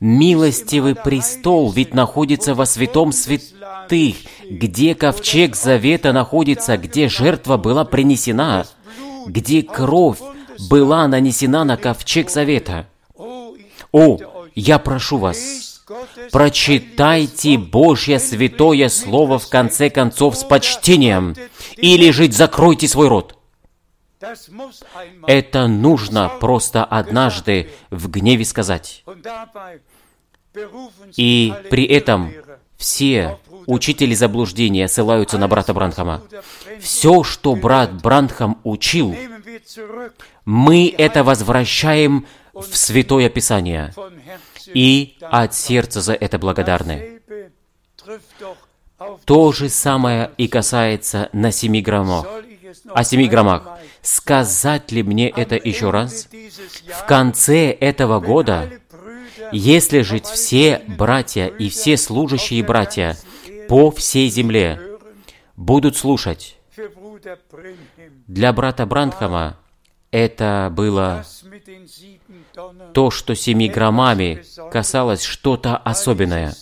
Милостивый 0.00 0.94
престол 0.94 1.72
ведь 1.72 1.94
находится 1.94 2.54
во 2.54 2.66
святом 2.66 3.12
святых, 3.12 4.16
где 4.48 4.94
ковчег 4.94 5.56
завета 5.56 6.12
находится, 6.12 6.76
где 6.76 7.08
жертва 7.08 7.56
была 7.56 7.84
принесена, 7.84 8.66
где 9.26 9.62
кровь 9.62 10.18
была 10.70 11.06
нанесена 11.06 11.64
на 11.64 11.76
ковчег 11.76 12.30
завета. 12.30 12.86
О, 13.92 14.18
я 14.54 14.78
прошу 14.78 15.18
вас, 15.18 15.70
Прочитайте 16.30 17.58
Божье 17.58 18.20
святое 18.20 18.88
Слово 18.88 19.38
в 19.38 19.48
конце 19.48 19.90
концов 19.90 20.36
с 20.36 20.44
почтением, 20.44 21.34
или 21.76 22.10
жить 22.10 22.36
закройте 22.36 22.86
свой 22.86 23.08
рот. 23.08 23.36
Это 25.26 25.66
нужно 25.66 26.30
просто 26.40 26.84
однажды 26.84 27.70
в 27.90 28.08
гневе 28.10 28.44
сказать. 28.44 29.04
И 31.16 31.54
при 31.70 31.84
этом 31.84 32.32
все 32.76 33.38
учители 33.66 34.14
заблуждения 34.14 34.88
ссылаются 34.88 35.38
на 35.38 35.48
брата 35.48 35.72
Бранхама. 35.72 36.22
Все, 36.80 37.22
что 37.22 37.54
брат 37.54 38.02
Бранхам 38.02 38.60
учил, 38.64 39.14
мы 40.44 40.94
это 40.96 41.22
возвращаем 41.24 42.26
в 42.52 42.76
Святое 42.76 43.28
Писание 43.28 43.94
и 44.66 45.16
от 45.22 45.54
сердца 45.54 46.00
за 46.00 46.14
это 46.14 46.38
благодарны. 46.38 47.20
То 49.24 49.52
же 49.52 49.68
самое 49.68 50.30
и 50.36 50.48
касается 50.48 51.28
на 51.32 51.52
семи 51.52 51.80
граммах. 51.80 52.26
О 52.92 53.04
семи 53.04 53.28
граммах. 53.28 53.79
Сказать 54.02 54.92
ли 54.92 55.02
мне 55.02 55.28
это 55.28 55.56
еще 55.56 55.90
раз? 55.90 56.28
В 56.86 57.06
конце 57.06 57.70
этого 57.70 58.20
года, 58.20 58.70
если 59.52 60.00
жить 60.00 60.26
все 60.26 60.82
братья 60.86 61.46
и 61.46 61.68
все 61.68 61.96
служащие 61.96 62.64
братья 62.64 63.16
по 63.68 63.90
всей 63.90 64.30
земле 64.30 64.80
будут 65.56 65.96
слушать, 65.96 66.56
для 68.26 68.52
брата 68.52 68.86
Бранхама 68.86 69.58
это 70.10 70.72
было 70.72 71.24
то, 72.94 73.10
что 73.10 73.34
семи 73.34 73.68
громами 73.68 74.42
касалось 74.70 75.22
что-то 75.22 75.76
особенное, 75.76 76.54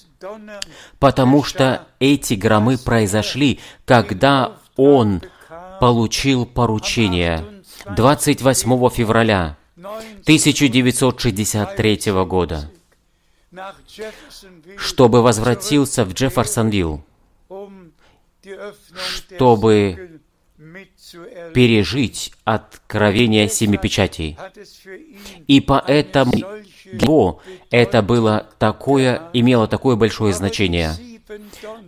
потому 0.99 1.45
что 1.45 1.86
эти 2.01 2.34
громы 2.34 2.78
произошли, 2.78 3.61
когда 3.84 4.59
он 4.76 5.22
получил 5.81 6.47
поручение 6.47 7.45
28 7.97 8.91
февраля 8.91 9.57
1963 9.76 12.01
года, 12.26 12.70
чтобы 14.76 15.22
возвратился 15.22 16.05
в 16.05 16.12
Джефферсонвилл, 16.12 17.03
чтобы 19.37 20.20
пережить 21.55 22.33
откровение 22.45 23.49
семи 23.49 23.79
печатей. 23.79 24.37
И 25.47 25.61
поэтому 25.61 26.33
для 26.93 26.93
него 26.93 27.41
это 27.70 28.03
было 28.03 28.49
такое, 28.59 29.31
имело 29.33 29.68
такое 29.68 29.97
большое 29.97 30.33
значение. 30.33 30.93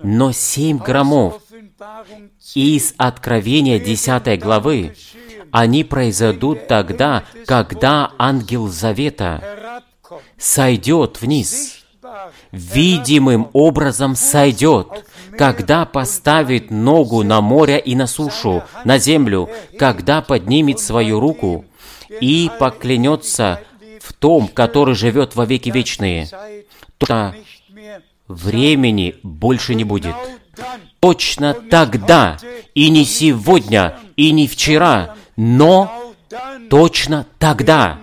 Но 0.02 0.32
семь 0.32 0.78
громов 0.78 1.42
из 2.54 2.94
Откровения 2.96 3.78
10 3.78 4.40
главы, 4.40 4.94
они 5.50 5.84
произойдут 5.84 6.66
тогда, 6.68 7.24
когда 7.46 8.12
ангел 8.18 8.68
Завета 8.68 9.42
сойдет 10.38 11.20
вниз, 11.20 11.84
видимым 12.52 13.48
образом 13.52 14.16
сойдет, 14.16 14.88
когда 15.36 15.84
поставит 15.84 16.70
ногу 16.70 17.22
на 17.22 17.40
море 17.40 17.78
и 17.78 17.94
на 17.94 18.06
сушу, 18.06 18.62
на 18.84 18.98
землю, 18.98 19.48
когда 19.78 20.20
поднимет 20.20 20.80
свою 20.80 21.20
руку 21.20 21.64
и 22.20 22.50
поклянется 22.58 23.60
в 24.00 24.12
том, 24.12 24.48
который 24.48 24.94
живет 24.94 25.36
во 25.36 25.46
веки 25.46 25.70
вечные, 25.70 26.28
то 26.98 27.34
времени 28.28 29.16
больше 29.22 29.74
не 29.74 29.84
будет. 29.84 30.14
Точно 31.00 31.54
тогда, 31.54 32.38
и 32.74 32.90
не 32.90 33.04
сегодня, 33.04 33.98
и 34.16 34.32
не 34.32 34.46
вчера, 34.46 35.16
но 35.36 36.14
точно 36.68 37.26
тогда. 37.38 37.98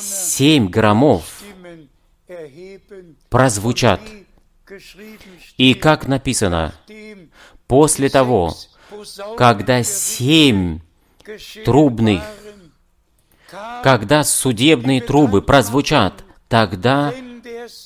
Семь 0.00 0.68
громов 0.68 1.42
прозвучат– 3.28 4.00
и 5.58 5.74
как 5.74 6.06
написано, 6.06 6.74
после 7.66 8.08
того, 8.08 8.54
когда 9.36 9.82
семь 9.82 10.80
трубных, 11.64 12.22
когда 13.82 14.24
судебные 14.24 15.00
трубы 15.00 15.42
прозвучат, 15.42 16.24
тогда 16.48 17.12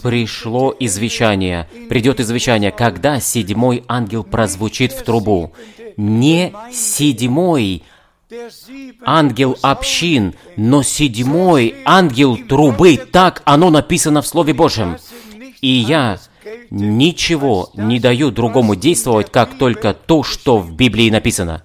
пришло 0.02 0.74
извещание, 0.78 1.68
придет 1.88 2.20
извещание, 2.20 2.70
когда 2.70 3.20
седьмой 3.20 3.84
ангел 3.88 4.24
прозвучит 4.24 4.92
в 4.92 5.02
трубу. 5.02 5.52
Не 5.96 6.54
седьмой 6.72 7.82
ангел 9.04 9.56
общин, 9.62 10.34
но 10.56 10.82
седьмой 10.82 11.74
ангел 11.84 12.36
трубы, 12.36 12.96
так 12.96 13.42
оно 13.44 13.70
написано 13.70 14.22
в 14.22 14.26
Слове 14.26 14.52
Божьем. 14.52 14.98
И 15.60 15.68
я 15.68 16.18
ничего 16.70 17.70
не 17.74 17.98
даю 17.98 18.30
другому 18.30 18.74
действовать, 18.74 19.30
как 19.30 19.58
только 19.58 19.94
то, 19.94 20.22
что 20.22 20.58
в 20.58 20.74
Библии 20.74 21.10
написано. 21.10 21.64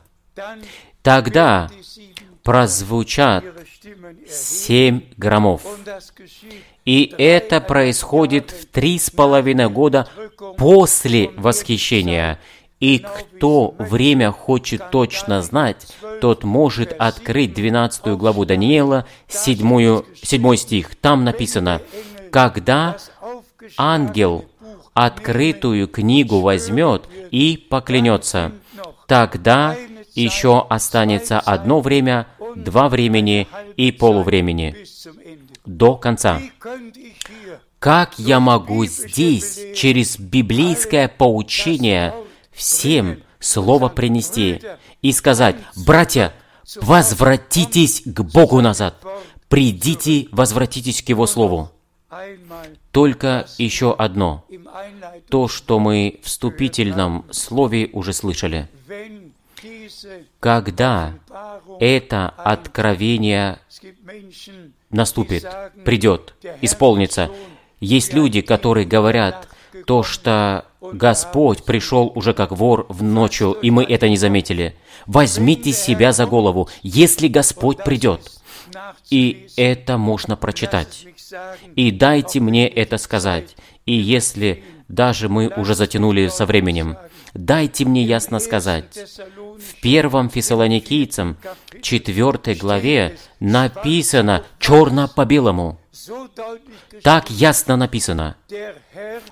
Тогда 1.02 1.70
прозвучат 2.44 3.44
семь 4.30 5.02
громов. 5.18 5.62
И 6.86 7.14
это 7.18 7.62
происходит 7.62 8.52
в 8.52 8.66
три 8.68 9.00
с 9.00 9.10
половиной 9.10 9.70
года 9.70 10.08
после 10.58 11.30
восхищения. 11.36 12.40
И 12.80 13.00
кто 13.00 13.76
время 13.78 14.32
хочет 14.32 14.90
точно 14.92 15.42
знать, 15.42 15.88
тот 16.20 16.44
может 16.44 16.94
открыть 16.98 17.54
12 17.54 18.08
главу 18.18 18.46
Даниила, 18.46 19.06
7, 19.30 20.04
7 20.22 20.56
стих. 20.58 20.96
Там 20.98 21.24
написано, 21.24 21.82
«Когда 22.30 22.98
ангел 23.78 24.46
открытую 24.94 25.88
книгу 25.88 26.40
возьмет 26.40 27.04
и 27.32 27.58
поклянется. 27.58 28.52
Тогда 29.08 29.76
еще 30.14 30.66
останется 30.70 31.40
одно 31.40 31.82
время, 31.82 32.28
два 32.56 32.90
времени 32.90 33.48
и 33.78 33.92
полувремени 33.92 34.76
до 35.66 35.96
конца. 35.96 36.42
Как 37.80 38.18
я 38.18 38.40
могу 38.40 38.86
здесь, 38.86 39.60
через 39.76 40.18
библейское 40.18 41.08
поучение, 41.08 42.14
всем 42.52 43.22
слово 43.40 43.90
принести 43.90 44.62
и 45.02 45.12
сказать, 45.12 45.58
«Братья, 45.86 46.34
возвратитесь 46.76 48.04
к 48.06 48.22
Богу 48.22 48.62
назад, 48.62 48.96
придите, 49.50 50.28
возвратитесь 50.32 51.04
к 51.04 51.10
Его 51.10 51.28
Слову». 51.28 51.72
Только 52.92 53.48
еще 53.58 53.94
одно, 53.94 54.46
то, 55.30 55.48
что 55.48 55.80
мы 55.80 56.20
в 56.22 56.28
вступительном 56.28 57.26
слове 57.32 57.90
уже 57.92 58.14
слышали. 58.14 58.70
Когда 60.40 61.14
это 61.80 62.30
откровение 62.30 63.60
наступит, 64.90 65.46
придет, 65.86 66.34
исполнится, 66.62 67.30
есть 67.80 68.14
люди, 68.14 68.42
которые 68.42 68.86
говорят 68.86 69.48
то, 69.86 70.04
что 70.04 70.66
Господь 70.82 71.64
пришел 71.64 72.12
уже 72.16 72.34
как 72.34 72.52
вор 72.52 72.86
в 72.90 73.04
ночью, 73.04 73.54
и 73.54 73.72
мы 73.72 73.84
это 73.84 74.10
не 74.10 74.18
заметили. 74.18 74.76
Возьмите 75.06 75.72
себя 75.72 76.12
за 76.12 76.26
голову, 76.26 76.70
если 76.82 77.28
Господь 77.28 77.84
придет. 77.84 78.32
И 79.10 79.48
это 79.56 79.98
можно 79.98 80.36
прочитать. 80.36 81.06
И 81.76 81.92
дайте 81.92 82.40
мне 82.40 82.68
это 82.68 82.98
сказать. 82.98 83.56
И 83.86 83.94
если 83.94 84.64
даже 84.88 85.30
мы 85.30 85.48
уже 85.48 85.76
затянули 85.76 86.28
со 86.28 86.46
временем, 86.46 86.98
дайте 87.34 87.86
мне 87.86 88.04
ясно 88.04 88.40
сказать. 88.40 88.86
В 89.26 89.82
первом 89.82 90.30
Фессалоникийцам, 90.30 91.38
четвертой 91.82 92.56
главе, 92.56 93.18
написано 93.40 94.44
черно 94.60 95.08
по 95.08 95.26
белому. 95.26 95.80
Так 97.04 97.30
ясно 97.30 97.76
написано. 97.76 98.36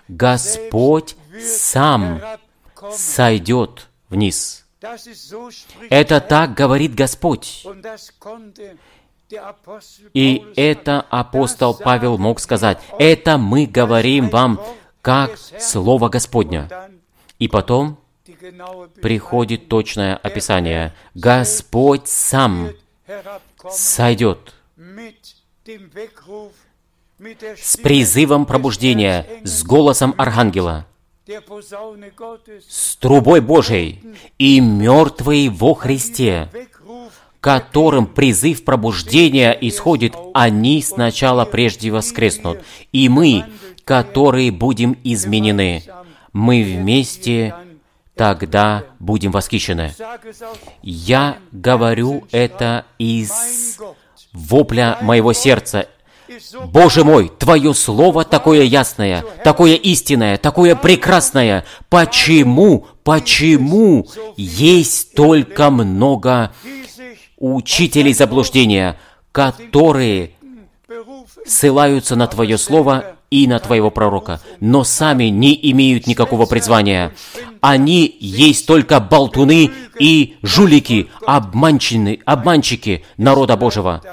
Господь 0.07 1.15
сам 1.41 2.21
сойдет 2.91 3.87
вниз. 4.09 4.65
Это 5.89 6.19
так 6.21 6.53
говорит 6.55 6.95
Господь. 6.95 7.65
И 10.13 10.45
это 10.55 11.01
апостол 11.09 11.73
Павел 11.73 12.17
мог 12.17 12.39
сказать, 12.39 12.79
это 12.99 13.37
мы 13.37 13.65
говорим 13.65 14.29
вам 14.29 14.59
как 15.01 15.37
Слово 15.59 16.09
Господня. 16.09 16.69
И 17.39 17.47
потом 17.47 17.97
приходит 19.01 19.67
точное 19.67 20.15
описание. 20.15 20.93
Господь 21.13 22.07
сам 22.07 22.69
сойдет 23.69 24.53
с 27.57 27.77
призывом 27.77 28.45
пробуждения, 28.45 29.25
с 29.43 29.63
голосом 29.63 30.15
архангела, 30.17 30.85
с 32.67 32.95
трубой 32.97 33.41
Божией 33.41 34.03
и 34.37 34.59
мертвые 34.59 35.49
во 35.49 35.73
Христе, 35.75 36.49
которым 37.39 38.05
призыв 38.05 38.63
пробуждения 38.63 39.51
исходит, 39.51 40.15
они 40.33 40.81
сначала 40.81 41.45
прежде 41.45 41.91
воскреснут. 41.91 42.59
И 42.91 43.09
мы, 43.09 43.45
которые 43.83 44.51
будем 44.51 44.97
изменены, 45.03 45.83
мы 46.33 46.63
вместе 46.63 47.55
тогда 48.15 48.83
будем 48.99 49.31
восхищены. 49.31 49.93
Я 50.81 51.37
говорю 51.51 52.27
это 52.31 52.85
из 52.97 53.77
вопля 54.33 54.97
моего 55.01 55.33
сердца. 55.33 55.87
Боже 56.67 57.03
мой, 57.03 57.29
Твое 57.29 57.73
Слово 57.73 58.23
такое 58.23 58.63
ясное, 58.63 59.23
такое 59.43 59.75
истинное, 59.75 60.37
такое 60.37 60.75
прекрасное. 60.75 61.65
Почему, 61.89 62.87
почему 63.03 64.07
есть 64.37 65.13
только 65.13 65.69
много 65.69 66.53
учителей 67.37 68.13
заблуждения, 68.13 68.97
которые 69.31 70.31
ссылаются 71.45 72.15
на 72.15 72.27
Твое 72.27 72.57
Слово 72.57 73.17
и 73.31 73.47
на 73.47 73.59
Твоего 73.59 73.89
пророка, 73.89 74.41
но 74.59 74.83
сами 74.83 75.25
не 75.25 75.57
имеют 75.71 76.05
никакого 76.05 76.45
призвания. 76.45 77.13
Они 77.61 78.15
есть 78.19 78.67
только 78.67 78.99
болтуны 78.99 79.71
и 79.97 80.35
жулики, 80.43 81.09
обманчины, 81.25 82.19
обманщики 82.25 83.05
народа 83.17 83.55
Божьего. 83.55 84.03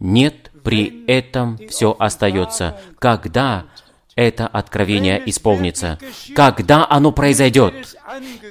Нет, 0.00 0.50
при 0.64 1.04
этом 1.06 1.58
все 1.68 1.94
остается. 1.98 2.80
Когда 2.98 3.64
это 4.14 4.46
откровение 4.46 5.22
исполнится. 5.26 5.98
Когда 6.34 6.86
оно 6.88 7.12
произойдет? 7.12 7.96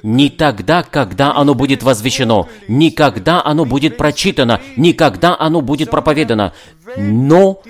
Не 0.02 0.30
тогда, 0.30 0.82
когда 0.82 1.34
оно 1.34 1.54
будет 1.54 1.82
возвещено, 1.82 2.48
не 2.68 2.90
когда 2.90 3.42
оно 3.44 3.64
будет 3.64 3.96
прочитано, 3.96 4.60
не 4.76 4.92
когда 4.92 5.36
оно 5.38 5.60
будет 5.60 5.90
проповедано, 5.90 6.52
но 6.96 7.62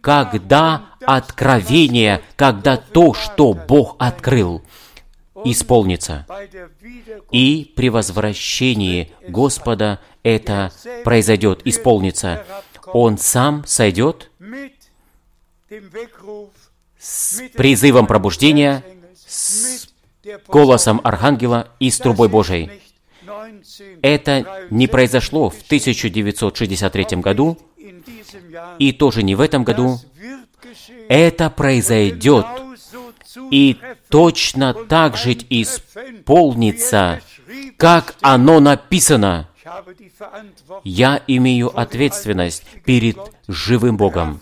когда 0.00 0.86
откровение, 1.04 2.22
когда 2.36 2.76
то, 2.76 3.12
что 3.14 3.52
Бог 3.52 3.96
открыл, 3.98 4.62
исполнится. 5.44 6.26
И 7.30 7.72
при 7.76 7.90
возвращении 7.90 9.12
Господа 9.28 10.00
это 10.22 10.72
произойдет, 11.04 11.60
исполнится. 11.64 12.44
Он 12.86 13.18
сам 13.18 13.64
сойдет 13.66 14.30
с 16.98 17.42
призывом 17.54 18.06
пробуждения, 18.06 18.82
с 19.26 19.88
голосом 20.48 21.00
Архангела 21.04 21.68
и 21.78 21.90
с 21.90 21.98
трубой 21.98 22.28
Божией. 22.28 22.70
Это 24.02 24.66
не 24.70 24.86
произошло 24.86 25.50
в 25.50 25.62
1963 25.62 27.18
году, 27.18 27.58
и 28.78 28.92
тоже 28.92 29.22
не 29.22 29.34
в 29.34 29.40
этом 29.40 29.64
году. 29.64 29.98
Это 31.08 31.50
произойдет, 31.50 32.46
и 33.50 33.76
точно 34.08 34.74
так 34.74 35.16
же 35.16 35.32
исполнится, 35.50 37.20
как 37.76 38.16
оно 38.20 38.60
написано. 38.60 39.48
Я 40.84 41.22
имею 41.26 41.76
ответственность 41.78 42.64
перед 42.84 43.18
живым 43.48 43.96
Богом 43.96 44.40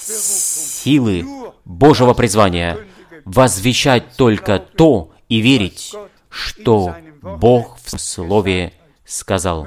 силы 0.00 1.26
Божьего 1.64 2.14
призвания 2.14 2.78
возвещать 3.24 4.16
только 4.16 4.58
то 4.58 5.12
и 5.28 5.40
верить, 5.40 5.94
что 6.28 6.94
Бог 7.22 7.78
в 7.82 7.90
Слове 7.98 8.72
сказал. 9.04 9.66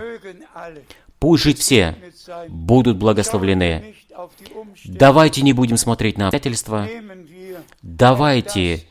Пусть 1.20 1.44
жить 1.44 1.60
все 1.60 1.96
будут 2.50 2.98
благословлены. 2.98 3.96
Давайте 4.86 5.42
не 5.42 5.54
будем 5.54 5.78
смотреть 5.78 6.18
на 6.18 6.28
обстоятельства. 6.28 6.88
Давайте 7.82 8.86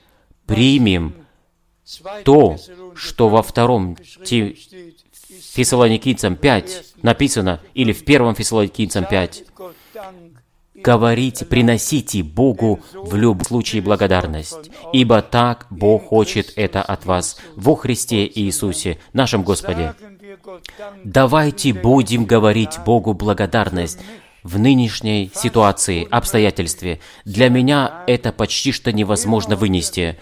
примем 0.46 1.14
то, 2.24 2.56
что 2.94 3.28
во 3.28 3.42
втором 3.42 3.96
Фессалоникийцам 5.52 6.36
5 6.36 6.84
написано, 7.02 7.60
или 7.74 7.92
в 7.92 8.04
первом 8.04 8.34
Фессалоникийцам 8.34 9.04
5, 9.04 9.44
говорите, 10.82 11.44
приносите 11.44 12.22
Богу 12.22 12.80
в 12.92 13.14
любом 13.14 13.44
случае 13.44 13.82
благодарность, 13.82 14.70
ибо 14.92 15.22
так 15.22 15.66
Бог 15.70 16.08
хочет 16.08 16.52
это 16.56 16.82
от 16.82 17.06
вас 17.06 17.38
во 17.56 17.76
Христе 17.76 18.26
Иисусе, 18.26 18.98
нашем 19.12 19.42
Господе. 19.42 19.94
Давайте 21.04 21.72
будем 21.72 22.24
говорить 22.24 22.78
Богу 22.84 23.14
благодарность 23.14 23.98
в 24.42 24.58
нынешней 24.58 25.30
ситуации, 25.34 26.06
обстоятельстве. 26.10 27.00
Для 27.24 27.48
меня 27.48 28.02
это 28.06 28.32
почти 28.32 28.72
что 28.72 28.92
невозможно 28.92 29.56
вынести. 29.56 30.18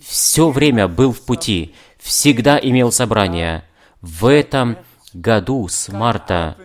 Все 0.00 0.50
время 0.50 0.88
был 0.88 1.12
в 1.12 1.20
пути, 1.22 1.74
всегда 1.98 2.58
имел 2.58 2.92
собрания. 2.92 3.64
В 4.00 4.30
этом 4.30 4.78
году 5.12 5.68
с 5.68 5.88
марта 5.88 6.56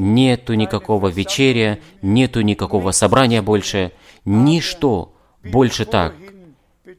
нету 0.00 0.54
никакого 0.54 1.08
вечеря, 1.08 1.78
нету 2.00 2.40
никакого 2.40 2.90
собрания 2.90 3.42
больше, 3.42 3.92
ничто 4.24 5.14
больше 5.44 5.84
так, 5.84 6.14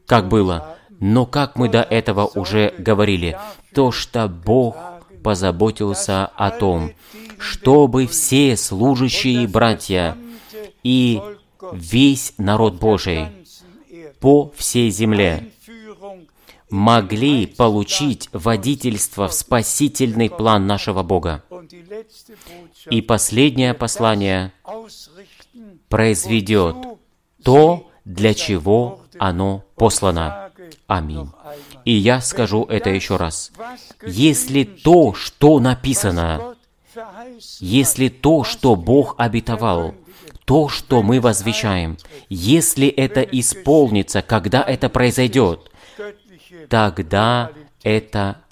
как 0.06 0.28
было. 0.28 0.76
Но 1.00 1.26
как 1.26 1.56
мы 1.56 1.68
до 1.68 1.82
этого 1.82 2.26
уже 2.26 2.72
говорили, 2.78 3.36
то, 3.74 3.90
что 3.90 4.28
Бог 4.28 4.76
позаботился 5.24 6.26
о 6.26 6.50
том, 6.50 6.92
чтобы 7.38 8.06
все 8.06 8.56
служащие 8.56 9.48
братья 9.48 10.16
и 10.84 11.20
весь 11.72 12.34
народ 12.38 12.74
Божий 12.74 13.26
по 14.20 14.52
всей 14.56 14.90
земле 14.90 15.50
могли 16.70 17.46
получить 17.46 18.28
водительство 18.32 19.26
в 19.28 19.34
спасительный 19.34 20.30
план 20.30 20.66
нашего 20.66 21.02
Бога. 21.02 21.42
И 22.90 23.02
последнее 23.02 23.74
послание 23.74 24.52
произведет 25.88 26.76
то, 27.42 27.90
для 28.04 28.34
чего 28.34 29.00
оно 29.18 29.64
послано. 29.76 30.50
Аминь. 30.86 31.30
И 31.84 31.92
я 31.92 32.20
скажу 32.20 32.64
это 32.64 32.90
еще 32.90 33.16
раз. 33.16 33.52
Если 34.04 34.64
то, 34.64 35.14
что 35.14 35.60
написано, 35.60 36.56
если 37.60 38.08
то, 38.08 38.44
что 38.44 38.76
Бог 38.76 39.14
обетовал, 39.18 39.94
то, 40.44 40.68
что 40.68 41.02
мы 41.02 41.20
возвещаем, 41.20 41.96
если 42.28 42.88
это 42.88 43.22
исполнится, 43.22 44.22
когда 44.22 44.62
это 44.62 44.88
произойдет, 44.88 45.70
тогда 46.68 47.52
это 47.82 48.42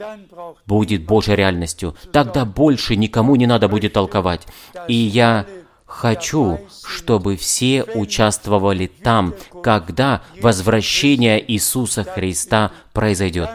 будет 0.66 1.05
Божьей 1.05 1.37
реальностью. 1.37 1.95
Тогда 2.12 2.45
больше 2.45 2.97
никому 2.97 3.37
не 3.37 3.47
надо 3.47 3.68
будет 3.68 3.93
толковать. 3.93 4.47
И 4.89 4.95
я 4.95 5.47
хочу, 5.87 6.61
чтобы 6.85 7.37
все 7.37 7.83
участвовали 7.83 8.87
там, 8.87 9.35
когда 9.62 10.22
возвращение 10.41 11.43
Иисуса 11.53 12.05
Христа 12.05 12.72
произойдет. 12.93 13.51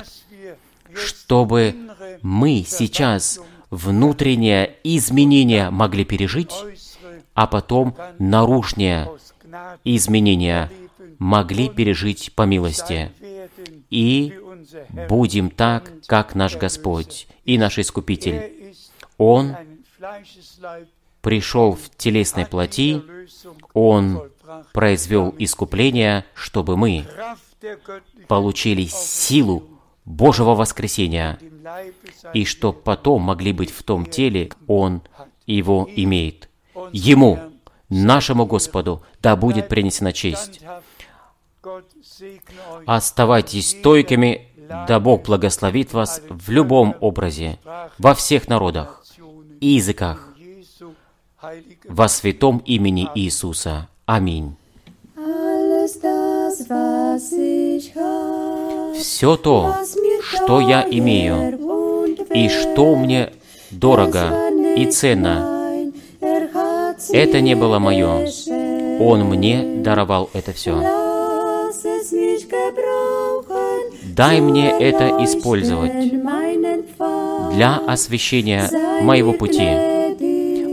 Чтобы 0.94 1.76
мы 2.22 2.66
сейчас 2.68 3.40
внутреннее 3.70 4.76
изменение 4.84 5.70
могли 5.70 6.06
пережить, 6.06 6.54
а 7.34 7.48
потом 7.48 7.96
наружнее 8.20 9.10
изменения 9.84 10.72
могли 11.20 11.70
пережить 11.70 12.34
по 12.36 12.44
милости. 12.44 13.12
И 13.90 14.34
будем 15.10 15.50
так, 15.50 15.92
как 16.08 16.36
наш 16.36 16.56
Господь 16.56 17.28
и 17.44 17.58
наш 17.58 17.80
Искупитель. 17.80 18.76
Он 19.18 19.56
пришел 21.22 21.74
в 21.74 21.90
телесной 21.98 22.46
плоти, 22.46 23.02
Он 23.74 24.30
произвел 24.74 25.34
искупление, 25.40 26.26
чтобы 26.36 26.78
мы 26.78 27.06
получили 28.28 28.86
силу 28.86 29.68
Божьего 30.06 30.54
воскресения, 30.54 31.40
и 32.34 32.46
что 32.46 32.74
потом 32.74 33.24
могли 33.24 33.54
быть 33.54 33.72
в 33.72 33.82
том 33.84 34.06
теле, 34.06 34.52
Он 34.68 35.02
его 35.48 35.90
имеет. 35.96 36.50
Ему, 36.92 37.40
нашему 37.90 38.46
Господу, 38.46 39.04
да 39.22 39.36
будет 39.36 39.68
принесена 39.68 40.14
честь. 40.14 40.62
Оставайтесь 42.86 43.72
стойкими, 43.72 44.50
да 44.70 45.00
Бог 45.00 45.24
благословит 45.24 45.94
вас 45.94 46.22
в 46.30 46.50
любом 46.50 46.96
образе, 47.00 47.60
во 47.98 48.14
всех 48.14 48.48
народах 48.48 49.04
и 49.60 49.68
языках, 49.68 50.30
во 51.88 52.08
святом 52.08 52.60
имени 52.66 53.08
Иисуса. 53.16 53.88
Аминь. 54.06 54.56
Все 58.98 59.36
то, 59.38 59.76
что 60.22 60.60
я 60.60 60.86
имею, 60.90 62.16
и 62.34 62.50
что 62.50 62.96
мне 62.96 63.34
дорого 63.72 64.50
и 64.76 64.86
ценно, 64.92 65.92
это 67.12 67.42
не 67.42 67.56
было 67.56 67.80
мое. 67.80 68.28
Он 69.00 69.26
мне 69.26 69.82
даровал 69.84 70.30
это 70.34 70.54
все. 70.54 70.82
Дай 74.16 74.40
мне 74.40 74.72
это 74.72 75.26
использовать 75.26 75.92
для 77.54 77.82
освещения 77.86 78.70
моего 79.02 79.34
пути. 79.34 79.68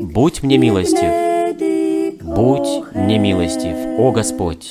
Будь 0.01 0.45
мне 0.45 0.59
милостив, 0.59 2.22
будь 2.22 2.84
мне 2.95 3.18
милостив, 3.18 3.74
о 3.99 4.12
Господь. 4.12 4.70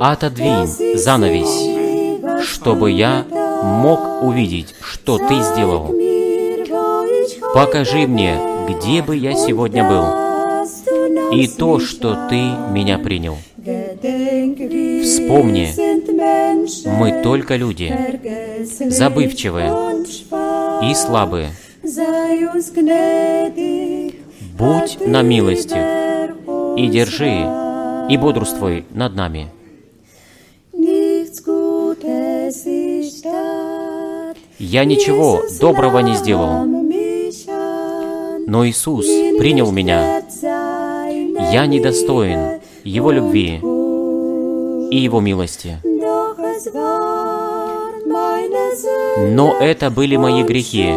Отодвинь 0.00 0.66
занавесь, 0.96 2.42
чтобы 2.44 2.90
я 2.90 3.24
мог 3.62 4.24
увидеть, 4.24 4.74
что 4.80 5.18
Ты 5.18 5.40
сделал. 5.42 5.94
Покажи 7.54 8.08
мне, 8.08 8.34
где 8.68 9.00
бы 9.00 9.14
я 9.14 9.34
сегодня 9.34 9.88
был, 9.88 11.32
и 11.32 11.46
то, 11.46 11.78
что 11.78 12.26
Ты 12.28 12.40
меня 12.72 12.98
принял. 12.98 13.38
Вспомни, 13.98 15.68
мы 16.86 17.20
только 17.22 17.56
люди, 17.56 17.92
забывчивые 18.88 19.72
и 20.88 20.94
слабые. 20.94 21.50
Будь 24.56 25.06
на 25.06 25.22
милости 25.22 25.78
и 26.78 26.86
держи, 26.86 27.44
и 28.08 28.16
бодрствуй 28.16 28.84
над 28.90 29.16
нами. 29.16 29.48
Я 34.60 34.84
ничего 34.84 35.42
доброго 35.60 35.98
не 36.00 36.14
сделал, 36.14 36.64
но 38.46 38.64
Иисус 38.64 39.06
принял 39.38 39.72
меня. 39.72 40.22
Я 41.52 41.66
недостоин 41.66 42.60
Его 42.84 43.10
любви 43.10 43.60
и 44.90 44.96
Его 44.96 45.20
милости. 45.20 45.78
Но 49.32 49.56
это 49.58 49.90
были 49.90 50.16
мои 50.16 50.42
грехи 50.42 50.94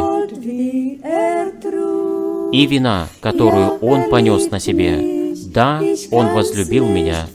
и 2.52 2.66
вина, 2.66 3.08
которую 3.22 3.78
Он 3.82 4.10
понес 4.10 4.50
на 4.52 4.60
себе. 4.60 5.34
Да, 5.48 5.82
Он 6.12 6.34
возлюбил 6.34 6.88
меня. 6.88 7.28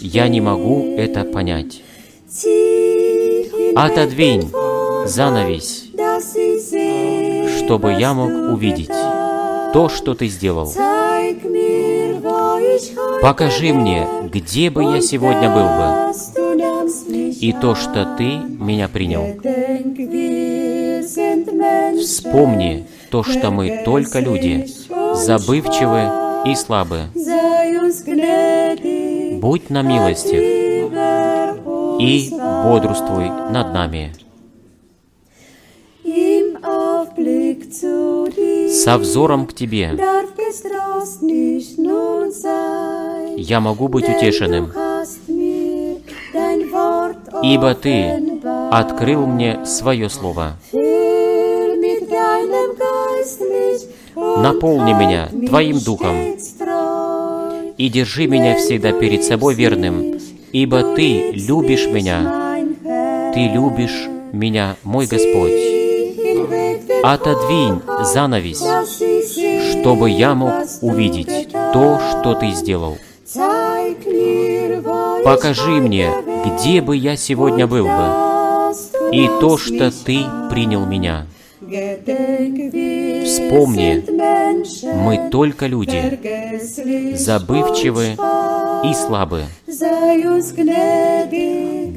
Я 0.00 0.28
не 0.28 0.40
могу 0.40 0.94
это 0.96 1.24
понять. 1.24 1.82
Отодвинь 3.74 4.50
занавесь, 5.06 5.90
чтобы 7.58 7.92
я 7.94 8.14
мог 8.14 8.52
увидеть 8.52 8.90
то, 9.72 9.88
что 9.88 10.14
Ты 10.14 10.28
сделал. 10.28 10.72
Покажи 13.22 13.72
мне, 13.72 14.06
где 14.32 14.70
бы 14.70 14.82
я 14.84 15.00
сегодня 15.00 15.50
был 15.50 15.64
бы, 15.64 16.10
и 17.40 17.52
то, 17.52 17.74
что 17.74 18.16
Ты 18.16 18.36
меня 18.38 18.88
принял. 18.88 19.24
Вспомни 22.00 22.86
то, 23.10 23.22
что 23.22 23.50
мы 23.50 23.82
только 23.84 24.20
люди, 24.20 24.66
забывчивы 25.14 26.50
и 26.50 26.54
слабы. 26.54 27.06
Будь 29.40 29.70
на 29.70 29.82
милости 29.82 30.36
и 32.00 32.30
бодрствуй 32.30 33.28
над 33.50 33.74
нами. 33.74 34.12
Со 38.70 38.98
взором 38.98 39.46
к 39.46 39.52
Тебе. 39.52 39.98
Я 43.36 43.60
могу 43.60 43.88
быть 43.88 44.08
утешенным, 44.08 44.72
ибо 47.42 47.74
Ты 47.74 48.42
открыл 48.70 49.26
мне 49.26 49.66
Свое 49.66 50.08
Слово. 50.08 50.52
Наполни 54.14 54.92
меня 54.92 55.28
Твоим 55.48 55.78
Духом. 55.80 56.16
и 57.76 57.88
держи 57.88 58.26
меня 58.26 58.56
всегда 58.56 58.92
перед 58.92 59.24
собой 59.24 59.54
верным, 59.54 60.18
ибо 60.52 60.94
Ты 60.94 61.32
любишь 61.32 61.86
меня. 61.86 62.60
Ты 63.34 63.48
любишь 63.48 64.08
меня, 64.32 64.76
мой 64.84 65.06
Господь. 65.06 65.70
Отодвинь 67.02 67.80
занавес, 68.02 68.62
чтобы 69.72 70.10
я 70.10 70.34
мог 70.34 70.52
увидеть 70.82 71.50
то, 71.72 72.00
что 72.10 72.34
Ты 72.34 72.50
сделал. 72.50 72.98
Покажи 75.24 75.80
мне, 75.80 76.10
где 76.44 76.80
бы 76.80 76.96
я 76.96 77.16
сегодня 77.16 77.66
был 77.66 77.86
бы, 77.86 78.74
и 79.12 79.28
то, 79.40 79.56
что 79.56 79.90
Ты 79.90 80.24
принял 80.50 80.84
меня. 80.84 81.26
Вспомни, 83.24 84.04
мы 84.94 85.30
только 85.30 85.66
люди, 85.66 86.18
забывчивы 87.16 88.16
и 88.84 88.94
слабы. 88.94 89.44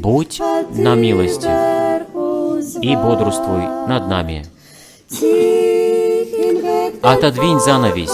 Будь 0.01 0.39
на 0.75 0.95
милости 0.95 1.49
и 2.81 2.95
бодрствуй 2.95 3.63
над 3.87 4.07
нами. 4.07 4.45
Отодвинь 7.01 7.59
занавесь, 7.59 8.09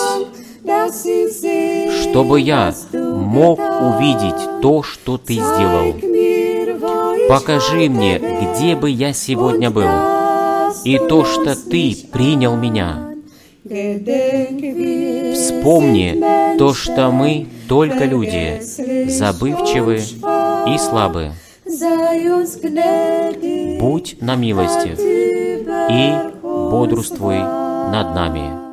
чтобы 2.02 2.42
я 2.42 2.74
мог 2.94 3.60
увидеть 3.60 4.62
то, 4.62 4.84
что 4.84 5.18
Ты 5.18 5.34
сделал. 5.36 5.96
Покажи 7.28 7.90
мне, 7.90 8.18
где 8.20 8.76
бы 8.76 8.90
я 8.90 9.14
сегодня 9.14 9.70
был, 9.70 9.90
и 10.84 10.98
то, 10.98 11.26
что 11.26 11.56
Ты 11.56 11.96
принял 12.12 12.56
меня. 12.56 13.06
Вспомни 13.64 15.60
Помни 15.64 16.58
то, 16.58 16.74
что 16.74 17.12
мы 17.12 17.48
только 17.68 18.06
люди, 18.06 18.60
забывчивы 19.10 19.98
и 19.98 20.78
слабы. 20.78 21.34
Будь 23.80 24.18
на 24.22 24.36
милости 24.36 24.96
и 25.92 26.39
бодрствуй 26.70 27.40
над 27.92 28.16
нами. 28.16 28.69